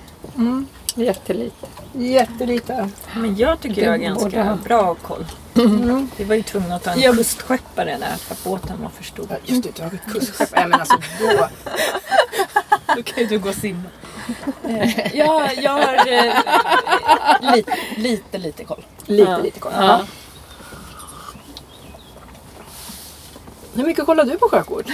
Jättelite. 0.96 1.68
Jättelite. 1.94 2.90
Men 3.16 3.36
jag 3.36 3.60
tycker 3.60 3.82
jag 3.84 3.92
har 3.92 3.98
ganska 3.98 4.24
Båda. 4.30 4.56
bra 4.64 4.96
koll. 4.96 5.26
Mm. 5.56 6.10
Vi 6.18 6.24
var 6.24 6.36
ju 6.36 6.44
tvungna 6.44 6.76
att 6.76 6.84
ta 6.84 6.92
en 6.92 7.00
Jag- 7.02 7.16
kustskeppare 7.18 7.98
där 8.00 8.16
för 8.18 8.34
att 8.34 8.44
båten 8.44 8.82
var 8.82 8.90
för 8.90 9.04
stor. 9.04 9.28
Just 9.46 9.64
det, 9.64 9.76
du 9.76 9.82
har 9.84 9.90
ett 9.94 10.14
kustskepp. 10.14 10.50
Nej 10.56 10.68
men 10.68 10.80
alltså 10.80 10.98
då. 11.20 11.48
Då 12.96 13.04
kan 13.04 13.20
ju 13.24 13.26
du 13.26 13.40
gå 13.40 13.50
och 13.50 13.56
simma. 13.56 13.84
Eh, 14.68 15.16
jag, 15.18 15.58
jag 15.58 15.72
har 15.72 15.94
eh, 16.14 16.34
lite, 17.56 17.78
lite, 17.98 18.38
lite 18.38 18.64
koll. 18.64 18.86
Lite, 19.06 19.32
Ja. 19.32 19.38
lite 19.38 19.60
koll. 19.60 19.72
Ja. 19.76 19.84
Ja. 19.84 20.02
Hur 23.74 23.84
mycket 23.84 24.06
kollar 24.06 24.26
du 24.26 24.38
på 24.38 24.50
sjökort? 24.50 24.86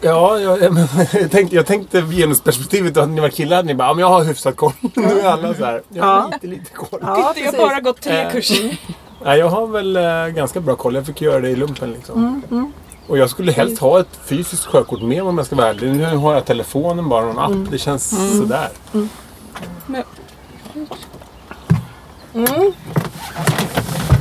Ja, 0.00 0.38
jag, 0.38 0.62
jag, 0.62 0.78
jag, 1.12 1.30
tänkte, 1.30 1.56
jag 1.56 1.66
tänkte 1.66 2.02
genusperspektivet 2.02 2.96
att 2.96 3.08
ni 3.08 3.20
var 3.20 3.28
killar 3.28 3.62
ni 3.62 3.74
bara, 3.74 3.88
ja, 3.88 3.94
men 3.94 4.00
jag 4.00 4.08
har 4.08 4.24
hyfsat 4.24 4.56
koll. 4.56 4.72
Nu 4.94 5.20
är 5.20 5.24
alla 5.28 5.54
så 5.54 5.64
här, 5.64 5.82
jag 5.88 6.04
har 6.04 6.16
Ja. 6.16 6.30
lite, 6.32 6.46
lite 6.46 6.70
koll. 6.74 7.00
Ja, 7.02 7.32
jag 7.36 7.52
har 7.52 7.58
bara 7.58 7.80
gått 7.80 8.00
tre 8.00 8.20
Eh. 8.20 8.30
kurser. 8.32 8.76
Nej, 9.24 9.38
jag 9.38 9.48
har 9.48 9.66
väl 9.66 9.96
eh, 9.96 10.26
ganska 10.26 10.60
bra 10.60 10.76
koll. 10.76 10.94
Jag 10.94 11.06
fick 11.06 11.20
göra 11.20 11.40
det 11.40 11.48
i 11.50 11.56
lumpen 11.56 11.90
liksom. 11.92 12.42
Mm, 12.50 12.72
Och 13.06 13.18
jag 13.18 13.30
skulle 13.30 13.52
helst 13.52 13.78
ha 13.80 14.00
ett 14.00 14.20
fysiskt 14.24 14.64
sjökort 14.66 15.02
med 15.02 15.22
om 15.22 15.38
jag 15.38 15.46
ska 15.46 15.56
vara 15.56 15.68
ärlig. 15.68 15.90
Nu 15.94 16.16
har 16.16 16.34
jag 16.34 16.44
telefonen 16.44 17.08
bara, 17.08 17.24
någon 17.24 17.38
app. 17.38 17.50
Mm. 17.50 17.68
Det 17.70 17.78
känns 17.78 18.08
sådär. 18.38 18.68
Mm. 18.94 19.08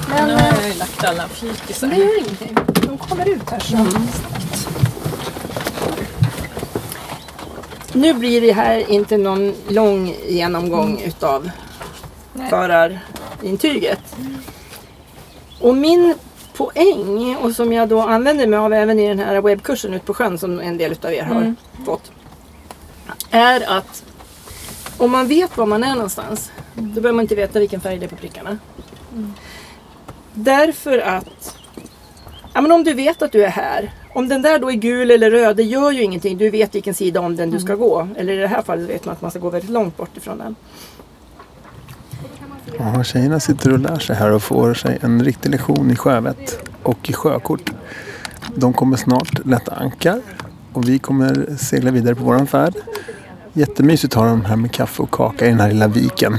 Men 0.09 0.27
nu 0.27 0.33
har 0.33 0.41
jag 0.41 0.67
ju 0.67 0.73
lagt 0.79 1.03
alla 1.03 1.27
fikisar. 1.27 1.87
Det 1.87 1.95
gör 1.95 2.19
ingenting. 2.19 2.57
De 2.73 2.97
kommer 2.97 3.29
ut 3.29 3.49
här 3.49 3.59
så. 3.59 3.77
Nu 7.97 8.13
blir 8.13 8.41
det 8.41 8.51
här 8.51 8.91
inte 8.91 9.17
någon 9.17 9.53
lång 9.67 10.15
genomgång 10.27 11.01
utav 11.05 11.49
förarintyget. 12.49 14.15
Och 15.61 15.75
min 15.75 16.15
poäng, 16.53 17.35
och 17.35 17.51
som 17.51 17.73
jag 17.73 17.89
då 17.89 18.01
använder 18.01 18.47
mig 18.47 18.59
av 18.59 18.73
även 18.73 18.99
i 18.99 19.07
den 19.07 19.19
här 19.19 19.41
webbkursen 19.41 19.93
ute 19.93 20.05
på 20.05 20.13
sjön 20.13 20.37
som 20.37 20.59
en 20.59 20.77
del 20.77 20.91
utav 20.91 21.13
er 21.13 21.23
har 21.23 21.55
fått, 21.85 22.11
är 23.31 23.77
att 23.77 24.03
om 24.97 25.11
man 25.11 25.27
vet 25.27 25.57
var 25.57 25.65
man 25.65 25.83
är 25.83 25.95
någonstans, 25.95 26.51
då 26.73 27.01
behöver 27.01 27.11
man 27.11 27.21
inte 27.21 27.35
veta 27.35 27.59
vilken 27.59 27.81
färg 27.81 27.97
det 27.97 28.05
är 28.05 28.09
på 28.09 28.15
prickarna. 28.15 28.57
Därför 30.33 30.97
att 30.97 31.57
Ja, 32.57 32.61
men 32.61 32.71
om 32.71 32.83
du 32.83 32.93
vet 32.93 33.21
att 33.21 33.31
du 33.31 33.43
är 33.43 33.49
här. 33.49 33.93
Om 34.13 34.27
den 34.27 34.41
där 34.41 34.59
då 34.59 34.71
är 34.71 34.75
gul 34.75 35.11
eller 35.11 35.31
röd, 35.31 35.57
det 35.57 35.63
gör 35.63 35.91
ju 35.91 36.01
ingenting. 36.01 36.37
Du 36.37 36.49
vet 36.49 36.75
vilken 36.75 36.93
sida 36.93 37.19
om 37.19 37.35
den 37.35 37.51
du 37.51 37.59
ska 37.59 37.75
gå. 37.75 38.07
Eller 38.15 38.33
i 38.33 38.37
det 38.37 38.47
här 38.47 38.61
fallet 38.61 38.89
vet 38.89 39.05
man 39.05 39.13
att 39.13 39.21
man 39.21 39.31
ska 39.31 39.39
gå 39.39 39.49
väldigt 39.49 39.69
långt 39.69 39.97
bort 39.97 40.17
ifrån 40.17 40.37
den. 40.37 40.55
Ja, 42.79 43.03
tjejerna 43.03 43.39
sitter 43.39 43.73
och 43.73 43.79
lär 43.79 43.99
sig 43.99 44.15
här 44.15 44.31
och 44.31 44.43
får 44.43 44.73
sig 44.73 44.97
en 45.01 45.23
riktig 45.23 45.49
lektion 45.49 45.91
i 45.91 45.95
sjövett 45.95 46.69
och 46.83 47.09
i 47.09 47.13
sjökort. 47.13 47.71
De 48.55 48.73
kommer 48.73 48.97
snart 48.97 49.45
lätta 49.45 49.75
ankar 49.75 50.21
och 50.73 50.89
vi 50.89 50.99
kommer 50.99 51.55
segla 51.57 51.91
vidare 51.91 52.15
på 52.15 52.23
våran 52.23 52.47
färd. 52.47 52.73
Jättemysigt 53.53 54.13
att 54.13 54.21
ha 54.21 54.29
dem 54.29 54.45
här 54.45 54.55
med 54.55 54.71
kaffe 54.71 55.03
och 55.03 55.11
kaka 55.11 55.45
i 55.45 55.49
den 55.49 55.59
här 55.59 55.67
lilla 55.67 55.87
viken. 55.87 56.37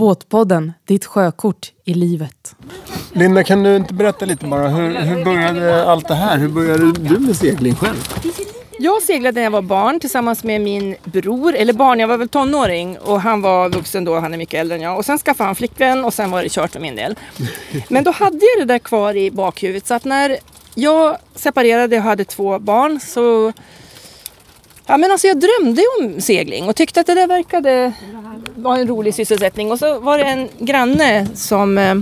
Båtpodden, 0.00 0.72
ditt 0.84 1.04
sjökort 1.04 1.72
i 1.84 1.94
livet. 1.94 2.56
Linda, 3.12 3.44
kan 3.44 3.62
du 3.62 3.76
inte 3.76 3.94
berätta 3.94 4.24
lite 4.24 4.46
bara? 4.46 4.68
Hur, 4.68 4.94
hur 5.00 5.24
började 5.24 5.90
allt 5.90 6.08
det 6.08 6.14
här? 6.14 6.38
Hur 6.38 6.48
började 6.48 6.92
du 6.92 7.18
med 7.18 7.36
segling 7.36 7.74
själv? 7.74 7.96
Jag 8.78 9.02
seglade 9.02 9.34
när 9.34 9.42
jag 9.42 9.50
var 9.50 9.62
barn 9.62 10.00
tillsammans 10.00 10.44
med 10.44 10.60
min 10.60 10.96
bror, 11.04 11.54
eller 11.54 11.72
barn, 11.72 12.00
jag 12.00 12.08
var 12.08 12.16
väl 12.16 12.28
tonåring 12.28 12.98
och 12.98 13.20
han 13.20 13.42
var 13.42 13.68
vuxen 13.68 14.04
då, 14.04 14.18
han 14.18 14.34
är 14.34 14.38
mycket 14.38 14.60
äldre 14.60 14.76
än 14.76 14.82
jag. 14.82 14.98
Och 14.98 15.04
sen 15.04 15.18
skaffade 15.18 15.46
han 15.46 15.54
flickvän 15.54 16.04
och 16.04 16.14
sen 16.14 16.30
var 16.30 16.42
det 16.42 16.48
kört 16.48 16.72
för 16.72 16.80
min 16.80 16.96
del. 16.96 17.14
Men 17.88 18.04
då 18.04 18.10
hade 18.10 18.40
jag 18.56 18.66
det 18.68 18.72
där 18.72 18.78
kvar 18.78 19.16
i 19.16 19.30
bakhuvudet 19.30 19.86
så 19.86 19.94
att 19.94 20.04
när 20.04 20.36
jag 20.74 21.16
separerade 21.34 21.96
och 21.96 22.02
hade 22.02 22.24
två 22.24 22.58
barn 22.58 23.00
så 23.00 23.52
Ja, 24.90 24.96
men 24.96 25.10
alltså 25.10 25.26
jag 25.26 25.40
drömde 25.40 25.82
om 26.00 26.20
segling 26.20 26.68
och 26.68 26.76
tyckte 26.76 27.00
att 27.00 27.06
det 27.06 27.14
där 27.14 27.26
verkade 27.26 27.92
vara 28.54 28.78
en 28.78 28.88
rolig 28.88 29.14
sysselsättning. 29.14 29.72
Och 29.72 29.78
så 29.78 30.00
var 30.00 30.18
det 30.18 30.24
en 30.24 30.48
granne 30.58 31.26
som 31.34 31.78
eh, 31.78 31.94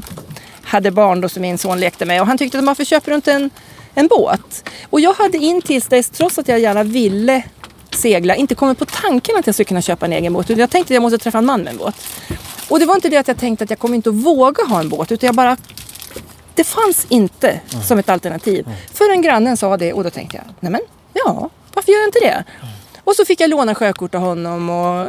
hade 0.62 0.90
barn 0.90 1.20
då 1.20 1.28
som 1.28 1.42
min 1.42 1.58
son 1.58 1.80
lekte 1.80 2.04
med 2.04 2.20
och 2.20 2.26
han 2.26 2.38
tyckte 2.38 2.58
att 2.58 2.64
man 2.64 2.76
får 2.76 2.84
köpa 2.84 3.10
runt 3.10 3.28
en, 3.28 3.50
en 3.94 4.06
båt. 4.06 4.68
Och 4.90 5.00
jag 5.00 5.14
hade 5.14 5.38
in 5.38 5.62
tills 5.62 5.86
dess, 5.86 6.10
trots 6.10 6.38
att 6.38 6.48
jag 6.48 6.60
gärna 6.60 6.82
ville 6.82 7.42
segla, 7.90 8.36
inte 8.36 8.54
kommit 8.54 8.78
på 8.78 8.84
tanken 8.84 9.36
att 9.36 9.46
jag 9.46 9.54
skulle 9.54 9.64
kunna 9.64 9.82
köpa 9.82 10.06
en 10.06 10.12
egen 10.12 10.32
båt. 10.32 10.50
Utan 10.50 10.60
jag 10.60 10.70
tänkte 10.70 10.92
att 10.92 10.94
jag 10.94 11.02
måste 11.02 11.18
träffa 11.18 11.38
en 11.38 11.46
man 11.46 11.60
med 11.60 11.72
en 11.72 11.78
båt. 11.78 11.94
Och 12.68 12.78
det 12.80 12.86
var 12.86 12.94
inte 12.94 13.08
det 13.08 13.16
att 13.16 13.28
jag 13.28 13.38
tänkte 13.38 13.64
att 13.64 13.70
jag 13.70 13.78
kommer 13.78 13.96
inte 13.96 14.08
att 14.08 14.14
våga 14.14 14.64
ha 14.64 14.80
en 14.80 14.88
båt 14.88 15.12
utan 15.12 15.26
jag 15.26 15.34
bara 15.34 15.56
det 16.54 16.64
fanns 16.64 17.06
inte 17.08 17.60
som 17.84 17.98
ett 17.98 18.08
alternativ. 18.08 18.66
Förrän 18.94 19.22
grannen 19.22 19.56
sa 19.56 19.76
det 19.76 19.92
och 19.92 20.04
då 20.04 20.10
tänkte 20.10 20.36
jag, 20.36 20.44
nej 20.60 20.72
men 20.72 20.80
ja, 21.12 21.50
varför 21.74 21.92
gör 21.92 21.98
jag 21.98 22.08
inte 22.08 22.20
det? 22.20 22.44
Och 23.08 23.16
så 23.16 23.24
fick 23.24 23.40
jag 23.40 23.50
låna 23.50 23.74
sjökort 23.74 24.14
av 24.14 24.20
honom 24.20 24.70
och 24.70 25.06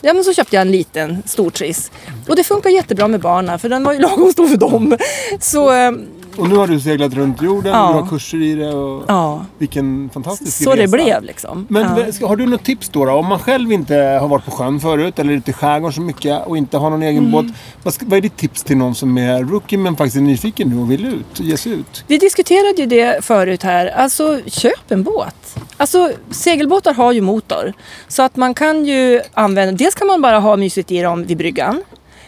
ja, 0.00 0.12
men 0.14 0.24
så 0.24 0.32
köpte 0.32 0.56
jag 0.56 0.60
en 0.60 0.70
liten 0.70 1.22
stortriss. 1.26 1.90
Och 2.28 2.36
det 2.36 2.44
funkar 2.44 2.70
jättebra 2.70 3.08
med 3.08 3.20
barnen 3.20 3.58
för 3.58 3.68
den 3.68 3.84
var 3.84 3.92
ju 3.92 3.98
lagom 3.98 4.32
stor 4.32 4.48
för 4.48 4.56
dem. 4.56 4.96
Så 5.40 5.72
eh, 5.72 5.92
och 6.38 6.48
nu 6.48 6.56
har 6.56 6.66
du 6.66 6.80
seglat 6.80 7.14
runt 7.14 7.42
jorden 7.42 7.72
Ja. 7.72 7.88
och 7.88 7.94
du 7.94 8.00
har 8.00 8.08
kurser 8.08 8.42
i 8.42 8.54
det. 8.54 8.68
Och 8.74 9.04
ja, 9.08 9.44
Vilken 9.58 10.10
fantastisk 10.14 10.62
så 10.64 10.70
resa. 10.70 10.82
det 10.82 10.88
blev 10.88 11.22
liksom. 11.22 11.66
Men 11.70 11.82
ja. 12.20 12.28
har 12.28 12.36
du 12.36 12.46
något 12.46 12.64
tips 12.64 12.88
då, 12.88 13.04
då? 13.04 13.12
Om 13.12 13.26
man 13.26 13.38
själv 13.38 13.72
inte 13.72 13.94
har 13.94 14.28
varit 14.28 14.44
på 14.44 14.50
sjön 14.50 14.80
förut 14.80 15.18
eller 15.18 15.32
ute 15.32 15.50
i 15.50 15.54
skärgården 15.54 15.92
så 15.92 16.00
mycket 16.00 16.46
och 16.46 16.56
inte 16.56 16.76
har 16.78 16.90
någon 16.90 17.02
egen 17.02 17.18
Mm. 17.20 17.30
båt. 17.32 17.46
Vad, 17.82 17.94
vad 18.06 18.16
är 18.16 18.20
ditt 18.20 18.36
tips 18.36 18.62
till 18.62 18.76
någon 18.76 18.94
som 18.94 19.18
är 19.18 19.42
rookie 19.44 19.78
men 19.78 19.96
faktiskt 19.96 20.16
är 20.16 20.20
nyfiken 20.20 20.68
nu 20.68 20.78
och 20.78 20.90
vill 20.90 21.06
ut, 21.06 21.40
ge 21.40 21.56
sig 21.56 21.72
ut? 21.72 22.04
Vi 22.06 22.18
diskuterade 22.18 22.74
ju 22.82 22.86
det 22.86 23.24
förut 23.24 23.62
här. 23.62 23.86
Alltså 23.86 24.40
köp 24.46 24.90
en 24.90 25.02
båt. 25.02 25.56
Alltså 25.76 26.10
segelbåtar 26.30 26.94
har 26.94 27.12
ju 27.12 27.20
motor. 27.20 27.72
Så 28.08 28.22
att 28.22 28.36
man 28.36 28.54
kan 28.54 28.84
ju 28.84 29.20
använda, 29.34 29.72
dels 29.72 29.94
kan 29.94 30.06
man 30.06 30.22
bara 30.22 30.38
ha 30.38 30.56
mysigt 30.56 30.90
i 30.90 31.00
dem 31.02 31.24
vid 31.24 31.36
bryggan. 31.36 31.82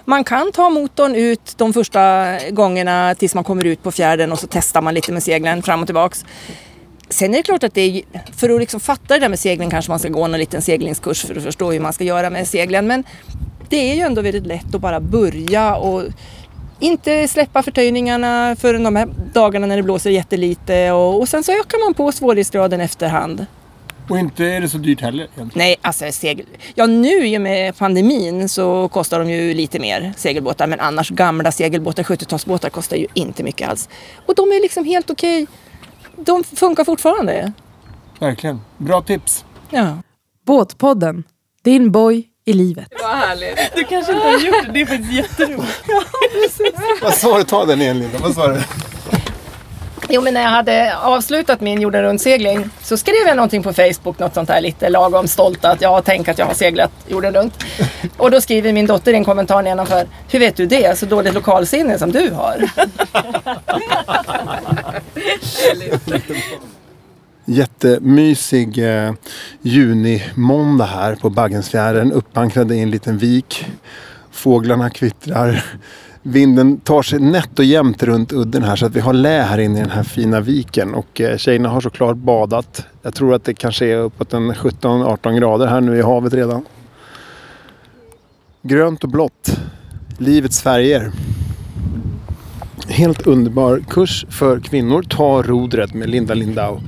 Man 0.05 0.25
kan 0.25 0.53
ta 0.53 0.71
motorn 0.71 1.15
ut 1.15 1.55
de 1.59 1.73
första 1.73 2.37
gångerna 2.51 3.15
tills 3.15 3.35
man 3.35 3.45
kommer 3.45 3.65
ut 3.65 3.83
på 3.83 3.93
fjärden 3.93 4.33
och 4.33 4.39
så 4.39 4.47
testar 4.51 4.83
man 4.83 4.95
lite 4.95 5.13
med 5.13 5.23
seglen 5.23 5.63
fram 5.63 5.81
och 5.81 5.87
tillbaks. 5.87 6.25
Sen 7.09 7.35
är 7.35 7.39
det 7.39 7.43
klart 7.43 7.65
att 7.65 7.75
det 7.75 7.81
är, 7.81 8.03
för 8.37 8.51
att 8.51 8.61
liksom 8.61 8.81
fatta 8.81 9.15
det 9.15 9.21
där 9.21 9.29
med 9.29 9.39
segling 9.39 9.71
kanske 9.71 9.91
man 9.91 9.99
ska 9.99 10.09
gå 10.09 10.23
en 10.23 10.33
liten 10.33 10.63
seglingskurs 10.63 11.25
för 11.25 11.37
att 11.37 11.43
förstå 11.43 11.73
hur 11.73 11.81
man 11.81 11.93
ska 11.93 12.05
göra 12.05 12.31
med 12.31 12.49
seglen. 12.49 12.87
Men 12.87 13.05
det 13.69 13.77
är 13.77 13.95
ju 13.95 14.01
ändå 14.01 14.23
väldigt 14.23 14.47
lätt 14.47 14.75
att 14.75 14.81
bara 14.81 15.01
börja 15.01 15.77
och 15.77 16.03
inte 16.81 17.29
släppa 17.29 17.63
förtöjningarna 17.63 18.57
förrän 18.57 18.83
de 18.83 18.97
här 18.97 19.09
dagarna 19.35 19.67
när 19.67 19.77
det 19.77 19.83
blåser 19.83 20.11
jättelite 20.11 20.91
och, 20.91 21.21
och 21.21 21.29
sen 21.29 21.45
så 21.45 21.53
ökar 21.53 21.85
man 21.87 21.95
på 21.95 22.13
svårighetsgraden 22.13 22.81
efterhand. 22.81 23.47
Och 24.09 24.19
inte 24.19 24.45
är 24.45 24.61
det 24.61 24.69
så 24.69 24.79
dyrt 24.79 25.01
heller 25.01 25.25
egentligen. 25.25 25.51
Nej, 25.55 25.77
alltså 25.83 26.13
segel... 26.13 26.47
Ja, 26.75 26.87
nu 26.87 27.37
och 27.37 27.41
med 27.41 27.77
pandemin 27.77 28.49
så 28.49 28.89
kostar 28.89 29.19
de 29.19 29.31
ju 29.31 29.55
lite 29.55 29.79
mer 29.79 30.13
segelbåtar 30.17 30.67
men 30.67 30.81
annars 30.81 31.11
gamla 31.11 31.53
segelbåtar, 31.53 32.03
70-talsbåtar 32.03 32.71
kostar 32.71 32.97
ju 32.97 33.07
inte 33.15 33.43
mycket 33.43 33.69
alls. 33.69 33.89
Och 34.27 34.35
de 34.35 34.43
är 34.43 34.63
liksom 34.63 34.85
helt 34.85 35.11
okej. 35.11 35.47
De 36.17 36.45
funkar 36.45 36.85
fortfarande. 36.85 37.53
Verkligen. 38.19 38.61
Bra 38.79 39.03
tips. 39.03 39.45
Ja. 39.71 39.97
Båtpodden, 40.47 41.25
din 41.63 41.93
boj 41.93 42.29
i 42.45 42.53
livet. 42.53 42.89
Vad 43.03 43.17
härligt. 43.17 43.59
Du 43.75 43.85
kanske 43.85 44.13
inte 44.13 44.27
har 44.27 44.39
gjort 44.39 44.67
det. 44.67 44.73
Det 44.73 44.81
är 44.81 44.87
faktiskt 44.87 45.13
jätteroligt. 45.13 45.85
Vad 47.03 47.15
sa 47.15 47.39
du? 47.39 47.45
Ta 47.45 47.65
den 47.65 47.83
igen 47.83 47.99
Linda. 47.99 48.19
Vad 48.19 48.35
sa 48.35 48.49
du? 48.49 48.61
Jo, 50.15 50.21
men 50.21 50.35
när 50.35 50.43
jag 50.43 50.49
hade 50.49 50.97
avslutat 50.97 51.61
min 51.61 51.81
jorden 51.81 52.03
runt-segling 52.03 52.71
så 52.83 52.97
skrev 52.97 53.27
jag 53.27 53.37
någonting 53.37 53.63
på 53.63 53.73
Facebook, 53.73 54.19
något 54.19 54.35
sånt 54.35 54.49
här 54.49 54.61
lite 54.61 54.89
lagom 54.89 55.29
stolt 55.29 55.65
att 55.65 55.81
jag 55.81 56.05
tänker 56.05 56.33
att 56.33 56.39
jag 56.39 56.47
har 56.47 56.55
seglat 56.55 56.91
jorden 57.09 57.35
runt. 57.35 57.65
Och 58.17 58.31
då 58.31 58.41
skriver 58.41 58.73
min 58.73 58.87
dotter 58.87 59.13
i 59.13 59.17
en 59.17 59.25
kommentar 59.25 59.63
nedanför, 59.63 60.07
hur 60.29 60.39
vet 60.39 60.57
du 60.57 60.67
det? 60.67 60.99
Så 60.99 61.07
dåligt 61.07 61.35
lokalsinne 61.35 61.99
som 61.99 62.13
du 62.13 62.31
har. 62.31 62.71
Jättemysig 67.45 68.79
eh, 68.79 69.13
junimåndag 69.63 70.85
här 70.85 71.15
på 71.15 71.31
Baggensfjärden. 71.31 72.13
Uppankrade 72.13 72.75
i 72.75 72.81
en 72.81 72.91
liten 72.91 73.19
vik. 73.19 73.67
Fåglarna 74.31 74.91
kvittrar. 74.91 75.65
Vinden 76.23 76.81
tar 76.81 77.03
sig 77.03 77.19
nätt 77.19 77.59
och 77.59 77.65
jämnt 77.65 78.03
runt 78.03 78.33
udden 78.33 78.63
här 78.63 78.77
så 78.77 78.87
att 78.87 78.97
vi 78.97 79.01
har 79.01 79.13
lä 79.13 79.43
här 79.43 79.59
inne 79.59 79.79
i 79.79 79.83
den 79.83 79.91
här 79.91 80.03
fina 80.03 80.41
viken. 80.41 80.95
Och 80.95 81.21
eh, 81.21 81.37
tjejerna 81.37 81.69
har 81.69 81.81
såklart 81.81 82.17
badat. 82.17 82.87
Jag 83.03 83.15
tror 83.15 83.35
att 83.35 83.45
det 83.45 83.55
kanske 83.55 83.87
är 83.87 83.97
uppåt 83.97 84.33
en 84.33 84.53
17-18 84.53 85.39
grader 85.39 85.67
här 85.67 85.81
nu 85.81 85.99
i 85.99 86.03
havet 86.03 86.35
redan. 86.35 86.65
Grönt 88.63 89.05
och 89.05 89.11
blått. 89.11 89.61
Livets 90.19 90.63
färger. 90.63 91.13
Helt 92.89 93.27
underbar 93.27 93.83
kurs 93.89 94.27
för 94.31 94.61
kvinnor. 94.61 95.03
Ta 95.03 95.43
rodret 95.43 95.95
med 95.95 96.11
Linda 96.11 96.35
Lindau. 96.35 96.81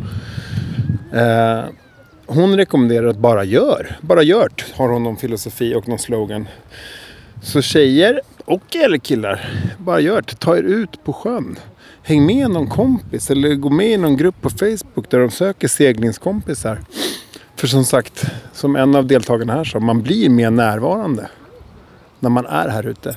Eh, 1.13 1.65
hon 2.27 2.57
rekommenderar 2.57 3.07
att 3.07 3.19
bara 3.19 3.45
gör. 3.45 3.97
Bara 4.01 4.23
gjort 4.23 4.65
har 4.75 4.89
hon 4.89 5.03
någon 5.03 5.17
filosofi 5.17 5.75
och 5.75 5.89
någon 5.89 5.99
slogan. 5.99 6.49
Så 7.43 7.63
tjejer 7.63 8.21
och 8.45 8.77
eller 8.77 8.99
killar, 8.99 9.51
bara 9.79 10.01
gör 10.01 10.23
det. 10.23 10.35
Ta 10.35 10.57
er 10.57 10.63
ut 10.63 11.05
på 11.05 11.13
sjön. 11.13 11.59
Häng 12.03 12.27
med 12.27 12.51
någon 12.51 12.67
kompis 12.67 13.31
eller 13.31 13.55
gå 13.55 13.71
med 13.71 13.91
i 13.91 13.97
någon 13.97 14.17
grupp 14.17 14.43
på 14.43 14.51
Facebook 14.51 15.11
där 15.11 15.19
de 15.19 15.31
söker 15.31 15.69
seglingskompisar. 15.69 16.81
För 17.57 17.67
som 17.67 17.85
sagt, 17.85 18.27
som 18.53 18.77
en 18.77 18.95
av 18.95 19.07
deltagarna 19.07 19.53
här 19.53 19.65
sa, 19.65 19.81
man 19.81 20.03
blir 20.03 20.31
mer 20.31 20.51
närvarande 20.51 21.29
när 22.21 22.31
man 22.31 22.47
är 22.47 22.69
här 22.69 22.87
ute. 22.87 23.17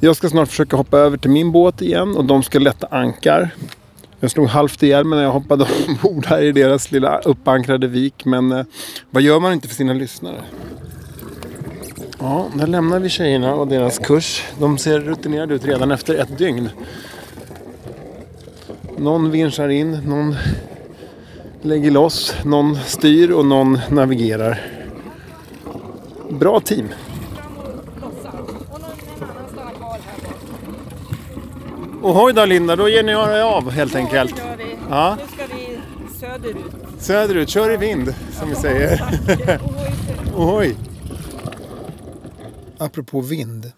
Jag 0.00 0.16
ska 0.16 0.28
snart 0.28 0.48
försöka 0.48 0.76
hoppa 0.76 0.98
över 0.98 1.16
till 1.16 1.30
min 1.30 1.52
båt 1.52 1.82
igen 1.82 2.16
och 2.16 2.24
de 2.24 2.42
ska 2.42 2.58
lätta 2.58 2.86
ankar. 2.86 3.50
Jag 4.20 4.30
slog 4.30 4.48
halvt 4.48 4.82
ihjäl 4.82 5.04
mig 5.04 5.16
när 5.16 5.24
jag 5.24 5.32
hoppade 5.32 5.66
ombord 5.88 6.26
här 6.26 6.42
i 6.42 6.52
deras 6.52 6.92
lilla 6.92 7.18
uppankrade 7.18 7.86
vik. 7.86 8.24
Men 8.24 8.52
eh, 8.52 8.64
vad 9.10 9.22
gör 9.22 9.40
man 9.40 9.52
inte 9.52 9.68
för 9.68 9.74
sina 9.74 9.92
lyssnare? 9.92 10.42
Ja, 12.22 12.46
där 12.54 12.66
lämnar 12.66 12.98
vi 12.98 13.08
tjejerna 13.08 13.54
och 13.54 13.68
deras 13.68 13.98
kurs. 13.98 14.44
De 14.58 14.78
ser 14.78 15.00
rutinerade 15.00 15.54
ut 15.54 15.64
redan 15.64 15.90
efter 15.90 16.14
ett 16.14 16.38
dygn. 16.38 16.68
Någon 18.96 19.30
vinschar 19.30 19.68
in, 19.68 19.90
någon 19.90 20.36
lägger 21.62 21.90
loss, 21.90 22.34
någon 22.44 22.76
styr 22.76 23.30
och 23.30 23.46
någon 23.46 23.78
navigerar. 23.88 24.60
Bra 26.28 26.60
team. 26.60 26.88
Ohoj 32.02 32.32
då 32.32 32.44
Linda, 32.44 32.76
då 32.76 32.88
ger 32.88 33.02
ni 33.02 33.12
er 33.12 33.42
av 33.42 33.70
helt 33.70 33.94
enkelt. 33.94 34.42
Ja. 34.90 35.16
Nu 35.20 35.26
ska 35.34 35.56
vi 35.56 35.78
söderut. 36.20 36.72
Söderut, 36.98 37.48
kör 37.48 37.72
i 37.72 37.76
vind 37.76 38.14
som 38.38 38.48
vi 38.48 38.54
säger. 38.54 39.02
Ohoj. 40.36 40.76
Apropå 42.80 43.20
vind. 43.20 43.72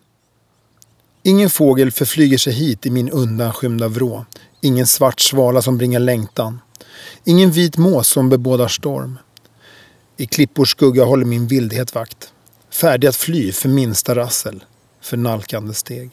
Ingen 1.23 1.51
fågel 1.51 1.91
förflyger 1.91 2.39
sig 2.39 2.53
hit 2.53 2.87
i 2.87 2.91
min 2.91 3.11
undanskymda 3.11 3.89
vrå. 3.89 4.25
Ingen 4.61 4.87
svart 4.87 5.21
svala 5.21 5.63
som 5.63 5.79
bringar 5.79 6.01
längtan. 6.01 6.61
Ingen 7.25 7.51
vit 7.51 7.77
mås 7.77 8.09
som 8.09 8.29
bebådar 8.29 8.69
storm. 8.69 9.19
I 10.17 10.27
klippors 10.27 10.71
skugga 10.71 11.05
håller 11.05 11.25
min 11.25 11.47
vildhet 11.47 11.95
vakt. 11.95 12.33
Färdig 12.71 13.09
att 13.09 13.17
fly 13.17 13.53
för 13.53 13.69
minsta 13.69 14.15
rassel. 14.15 14.65
För 15.01 15.17
nalkande 15.17 15.75
steg. 15.75 16.11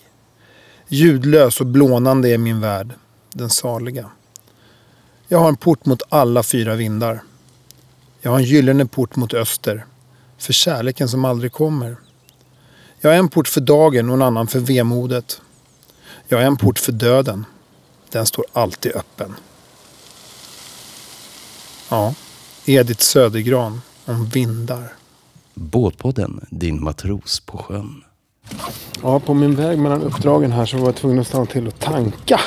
Ljudlös 0.88 1.62
och 1.62 1.68
blånande 1.68 2.30
är 2.30 2.38
min 2.38 2.62
värld. 2.62 2.94
Den 3.34 3.50
saliga. 3.50 4.10
Jag 5.28 5.40
har 5.40 5.48
en 5.48 5.58
port 5.58 5.86
mot 5.86 6.02
alla 6.10 6.44
fyra 6.44 6.76
vindar. 6.76 7.24
Jag 8.22 8.32
har 8.32 8.38
en 8.38 8.46
gyllene 8.46 8.86
port 8.86 9.16
mot 9.16 9.34
öster. 9.34 9.86
För 10.38 10.54
kärleken 10.54 11.10
som 11.10 11.26
aldrig 11.26 11.52
kommer. 11.52 11.98
Jag 13.02 13.10
har 13.10 13.18
en 13.18 13.30
port 13.30 13.48
för 13.48 13.62
dagen 13.62 14.10
och 14.10 14.16
en 14.16 14.22
annan 14.22 14.48
för 14.48 14.60
vemodet. 14.60 15.42
Jag 16.28 16.38
har 16.38 16.46
en 16.46 16.58
port 16.58 16.80
för 16.80 16.92
döden. 16.92 17.46
Den 18.12 18.26
står 18.26 18.46
alltid 18.54 18.92
öppen. 18.96 19.36
Ja, 21.90 22.14
Edith 22.66 23.02
Södergran 23.02 23.82
om 24.06 24.26
vindar. 24.26 24.94
Båtpodden, 25.54 26.46
din 26.50 26.84
matros 26.84 27.40
på 27.40 27.58
sjön. 27.58 28.04
Ja, 29.02 29.20
på 29.20 29.34
min 29.34 29.56
väg 29.56 29.80
mellan 29.80 30.02
uppdragen 30.02 30.52
här 30.52 30.66
så 30.66 30.78
var 30.78 30.86
jag 30.86 30.96
tvungen 30.96 31.20
att 31.20 31.28
stanna 31.28 31.46
till 31.46 31.68
och 31.68 31.80
tanka. 31.80 32.42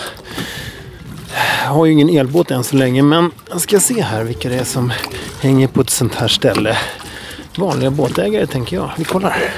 Jag 1.65 1.71
har 1.71 1.87
ju 1.87 1.93
ingen 1.93 2.09
elbåt 2.09 2.51
än 2.51 2.65
så 2.65 2.77
länge 2.77 3.03
men 3.03 3.31
jag 3.51 3.61
ska 3.61 3.81
se 3.81 4.03
här 4.03 4.25
vilka 4.25 4.49
det 4.49 4.57
är 4.57 4.65
som 4.65 4.93
hänger 5.41 5.69
på 5.69 5.81
ett 5.81 5.91
sånt 5.91 6.15
här 6.15 6.29
ställe. 6.29 6.79
Vanliga 7.57 7.91
båtägare 7.91 8.47
tänker 8.47 8.77
jag. 8.77 8.91
Vi 8.99 9.05
kollar. 9.05 9.53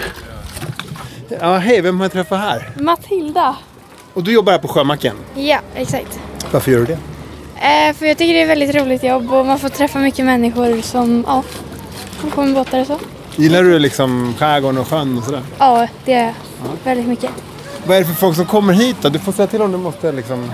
Ja, 1.40 1.56
hej, 1.56 1.80
vem 1.80 1.96
har 2.00 2.04
jag 2.04 2.12
träffat 2.12 2.38
här? 2.40 2.70
Matilda. 2.80 3.56
Och 4.14 4.22
du 4.24 4.32
jobbar 4.32 4.52
här 4.52 4.58
på 4.58 4.68
Sjömacken. 4.68 5.16
Ja, 5.34 5.58
exakt. 5.74 6.20
Varför 6.50 6.70
gör 6.70 6.78
du 6.78 6.84
det? 6.86 6.98
Eh, 7.66 7.94
för 7.94 8.06
jag 8.06 8.18
tycker 8.18 8.34
det 8.34 8.40
är 8.40 8.42
ett 8.42 8.50
väldigt 8.50 8.74
roligt 8.74 9.02
jobb 9.02 9.32
och 9.32 9.46
man 9.46 9.58
får 9.58 9.68
träffa 9.68 9.98
mycket 9.98 10.24
människor 10.24 10.80
som, 10.82 11.24
ja, 11.26 11.42
som 12.20 12.30
kommer 12.30 12.48
med 12.48 12.54
båtar 12.56 12.80
och 12.80 12.86
så. 12.86 12.98
Gillar 13.36 13.62
du 13.62 13.78
liksom 13.78 14.34
skärgården 14.38 14.78
och 14.80 14.88
sjön 14.88 15.18
och 15.18 15.24
sådär? 15.24 15.42
Ja, 15.58 15.88
det 16.04 16.12
är 16.12 16.24
jag. 16.24 16.34
Väldigt 16.84 17.06
mycket. 17.06 17.30
Vad 17.86 17.96
är 17.96 18.00
det 18.00 18.06
för 18.06 18.14
folk 18.14 18.36
som 18.36 18.46
kommer 18.46 18.72
hit 18.72 18.96
då? 19.00 19.08
Du 19.08 19.18
får 19.18 19.32
säga 19.32 19.46
till 19.46 19.62
om 19.62 19.72
du 19.72 19.78
måste 19.78 20.12
liksom... 20.12 20.50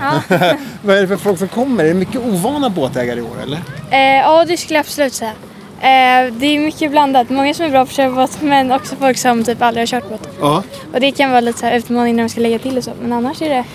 Vad 0.81 0.97
är 0.97 1.01
det 1.01 1.07
för 1.07 1.17
folk 1.17 1.39
som 1.39 1.47
kommer? 1.47 1.83
Är 1.83 1.87
det 1.87 1.93
mycket 1.93 2.21
ovana 2.21 2.69
båtägare 2.69 3.19
i 3.19 3.21
år 3.21 3.41
eller? 3.43 3.59
Eh, 3.89 3.99
ja, 3.99 4.45
det 4.45 4.57
skulle 4.57 4.77
jag 4.77 4.83
absolut 4.83 5.13
säga. 5.13 5.31
Eh, 5.81 6.33
det 6.33 6.45
är 6.45 6.59
mycket 6.59 6.91
blandat. 6.91 7.29
Många 7.29 7.53
som 7.53 7.65
är 7.65 7.69
bra 7.69 7.85
på 7.85 7.89
att 7.89 7.95
köra 7.95 8.11
båt 8.11 8.41
men 8.41 8.71
också 8.71 8.95
folk 8.95 9.17
som 9.17 9.43
typ 9.43 9.61
aldrig 9.61 9.81
har 9.81 9.87
kört 9.87 10.09
båt. 10.09 10.29
Ja, 10.41 10.63
Och 10.93 10.99
det 10.99 11.11
kan 11.11 11.29
vara 11.29 11.39
lite 11.41 11.59
så 11.59 11.65
här 11.65 11.77
utmaning 11.77 12.15
när 12.15 12.23
de 12.23 12.29
ska 12.29 12.41
lägga 12.41 12.59
till 12.59 12.77
och 12.77 12.83
så. 12.83 12.91
Men 13.01 13.13
annars 13.13 13.41
är 13.41 13.49
det, 13.49 13.65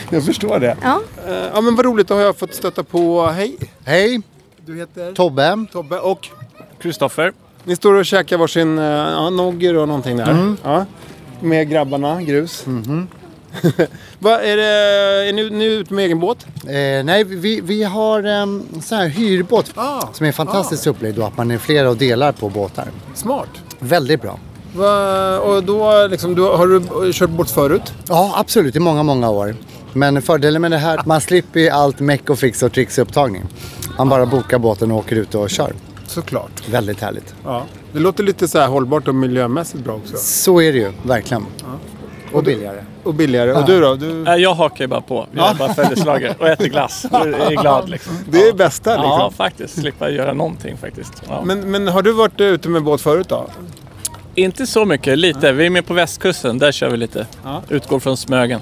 jag 0.10 0.24
förstår 0.24 0.58
det. 0.58 0.76
ja. 0.82 1.00
Eh, 1.28 1.34
Ja 1.54 1.60
men 1.60 1.76
vad 1.76 1.84
roligt, 1.84 2.08
då 2.08 2.14
har 2.14 2.20
jag 2.22 2.36
fått 2.36 2.54
stöta 2.54 2.82
på... 2.82 3.26
Hej! 3.26 3.56
Hej, 3.84 4.20
Du 4.66 4.76
heter? 4.76 5.12
Tobbe. 5.12 5.66
Tobbe 5.72 5.98
och? 5.98 6.28
Kristoffer. 6.80 7.32
Ni 7.64 7.76
står 7.76 7.94
och 7.94 8.06
käkar 8.06 8.36
varsin 8.36 8.78
uh, 8.78 8.84
ja, 8.84 9.30
nogger 9.30 9.76
och 9.76 9.88
någonting 9.88 10.16
där. 10.16 10.30
Mm. 10.30 10.56
Ja. 10.64 10.84
Med 11.40 11.70
grabbarna, 11.70 12.22
grus. 12.22 12.66
Mhm. 12.66 13.08
Vad 14.18 14.32
är, 14.40 14.56
det, 14.56 14.64
är 15.28 15.32
ni, 15.32 15.50
ni 15.50 15.64
ute 15.64 15.94
med 15.94 16.04
egen 16.04 16.20
båt? 16.20 16.46
Eh, 16.64 17.04
nej, 17.04 17.24
vi, 17.24 17.60
vi 17.60 17.82
har 17.82 18.22
en 18.22 18.64
sån 18.82 18.98
här 18.98 19.08
hyrbåt 19.08 19.70
Ah, 19.74 20.02
som 20.12 20.26
är 20.26 20.32
fantastiskt 20.32 20.86
upplägg 20.86 21.14
då 21.14 21.22
att 21.24 21.36
man 21.36 21.50
är 21.50 21.58
flera 21.58 21.90
och 21.90 21.96
delar 21.96 22.32
på 22.32 22.48
båtar. 22.48 22.88
smart. 23.14 23.48
Väldigt 23.78 24.22
bra. 24.22 24.38
Va, 24.74 25.38
och 25.38 25.64
då 25.64 26.06
liksom, 26.06 26.34
du, 26.34 26.42
har 26.42 26.66
du 26.66 27.12
kört 27.12 27.30
båt 27.30 27.50
förut? 27.50 27.92
Ja, 28.08 28.32
absolut 28.36 28.76
i 28.76 28.80
många, 28.80 29.02
många 29.02 29.30
år. 29.30 29.54
Men 29.92 30.22
fördelen 30.22 30.62
med 30.62 30.70
det 30.70 30.78
här, 30.78 31.00
man 31.06 31.20
slipper 31.20 31.70
allt 31.70 32.00
meck 32.00 32.30
och 32.30 32.38
fix 32.38 32.62
och 32.62 32.72
tricks 32.72 32.98
i 32.98 33.02
upptagning. 33.02 33.42
Man 33.98 34.08
bara 34.08 34.26
bokar 34.26 34.58
båten 34.58 34.90
och 34.90 34.98
åker 34.98 35.16
ut 35.16 35.34
och 35.34 35.50
kör. 35.50 35.72
Såklart. 36.06 36.68
Väldigt 36.70 37.00
härligt. 37.00 37.34
Ja. 37.44 37.62
Det 37.92 37.98
låter 37.98 38.24
lite 38.24 38.48
så 38.48 38.58
här 38.58 38.68
hållbart 38.68 39.08
och 39.08 39.14
miljömässigt 39.14 39.84
bra 39.84 39.94
också. 39.94 40.16
Så 40.16 40.60
är 40.60 40.72
det 40.72 40.78
ju, 40.78 40.92
verkligen. 41.02 41.46
Och 42.36 42.44
billigare. 42.44 42.84
Och 43.02 43.14
billigare. 43.14 43.52
Och 43.52 43.66
du 43.66 43.80
då? 43.80 43.94
Du... 43.94 44.24
Jag 44.38 44.54
hakar 44.54 44.84
ju 44.84 44.88
bara 44.88 45.00
på. 45.00 45.26
Jag 45.32 45.50
är 45.50 45.54
bara 45.54 45.74
följeslagare 45.74 46.34
och 46.38 46.48
äter 46.48 46.66
glass. 46.66 47.06
Och 47.10 47.26
är 47.26 47.60
glad 47.62 47.88
liksom. 47.88 48.12
Det 48.30 48.38
är 48.38 48.46
det 48.46 48.52
bästa 48.52 48.90
liksom. 48.90 49.10
Ja, 49.10 49.32
faktiskt. 49.36 49.80
Slippa 49.80 50.10
göra 50.10 50.32
någonting 50.32 50.76
faktiskt. 50.76 51.22
Ja. 51.28 51.42
Men, 51.44 51.70
men 51.70 51.88
har 51.88 52.02
du 52.02 52.12
varit 52.12 52.40
ute 52.40 52.68
med 52.68 52.82
båt 52.82 53.00
förut 53.00 53.28
då? 53.28 53.46
Inte 54.34 54.66
så 54.66 54.84
mycket, 54.84 55.18
lite. 55.18 55.52
Vi 55.52 55.66
är 55.66 55.70
med 55.70 55.86
på 55.86 55.94
västkusten. 55.94 56.58
Där 56.58 56.72
kör 56.72 56.90
vi 56.90 56.96
lite. 56.96 57.26
Ja. 57.44 57.62
Utgår 57.68 58.00
från 58.00 58.16
Smögen. 58.16 58.60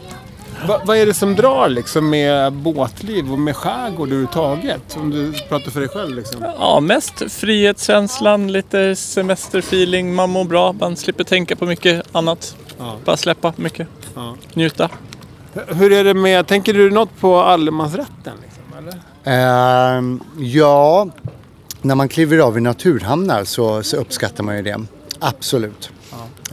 Va, 0.66 0.80
vad 0.84 0.96
är 0.96 1.06
det 1.06 1.14
som 1.14 1.34
drar 1.34 1.68
liksom 1.68 2.10
med 2.10 2.52
båtliv 2.52 3.32
och 3.32 3.38
med 3.38 3.56
skärgård 3.56 4.08
överhuvudtaget? 4.08 4.96
Om 4.96 5.10
du 5.10 5.32
pratar 5.48 5.70
för 5.70 5.80
dig 5.80 5.88
själv 5.88 6.16
liksom. 6.16 6.44
Ja, 6.58 6.80
mest 6.80 7.32
frihetskänslan, 7.32 8.52
lite 8.52 8.96
semesterfeeling. 8.96 10.14
Man 10.14 10.30
mår 10.30 10.44
bra, 10.44 10.72
man 10.72 10.96
slipper 10.96 11.24
tänka 11.24 11.56
på 11.56 11.66
mycket 11.66 12.02
annat. 12.12 12.56
Ja. 12.78 12.96
Bara 13.04 13.16
släppa 13.16 13.52
mycket. 13.56 13.88
Ja. 14.14 14.36
Njuta. 14.54 14.90
Hur 15.68 15.92
är 15.92 16.04
det 16.04 16.14
med, 16.14 16.46
tänker 16.46 16.74
du 16.74 16.90
något 16.90 17.20
på 17.20 17.40
allemansrätten? 17.40 18.36
Liksom, 18.42 18.62
eller? 18.78 19.00
Ehm, 19.24 20.20
ja, 20.38 21.08
när 21.82 21.94
man 21.94 22.08
kliver 22.08 22.38
av 22.38 22.58
i 22.58 22.60
naturhamnar 22.60 23.44
så, 23.44 23.82
så 23.82 23.96
uppskattar 23.96 24.44
man 24.44 24.56
ju 24.56 24.62
det. 24.62 24.84
Absolut. 25.18 25.90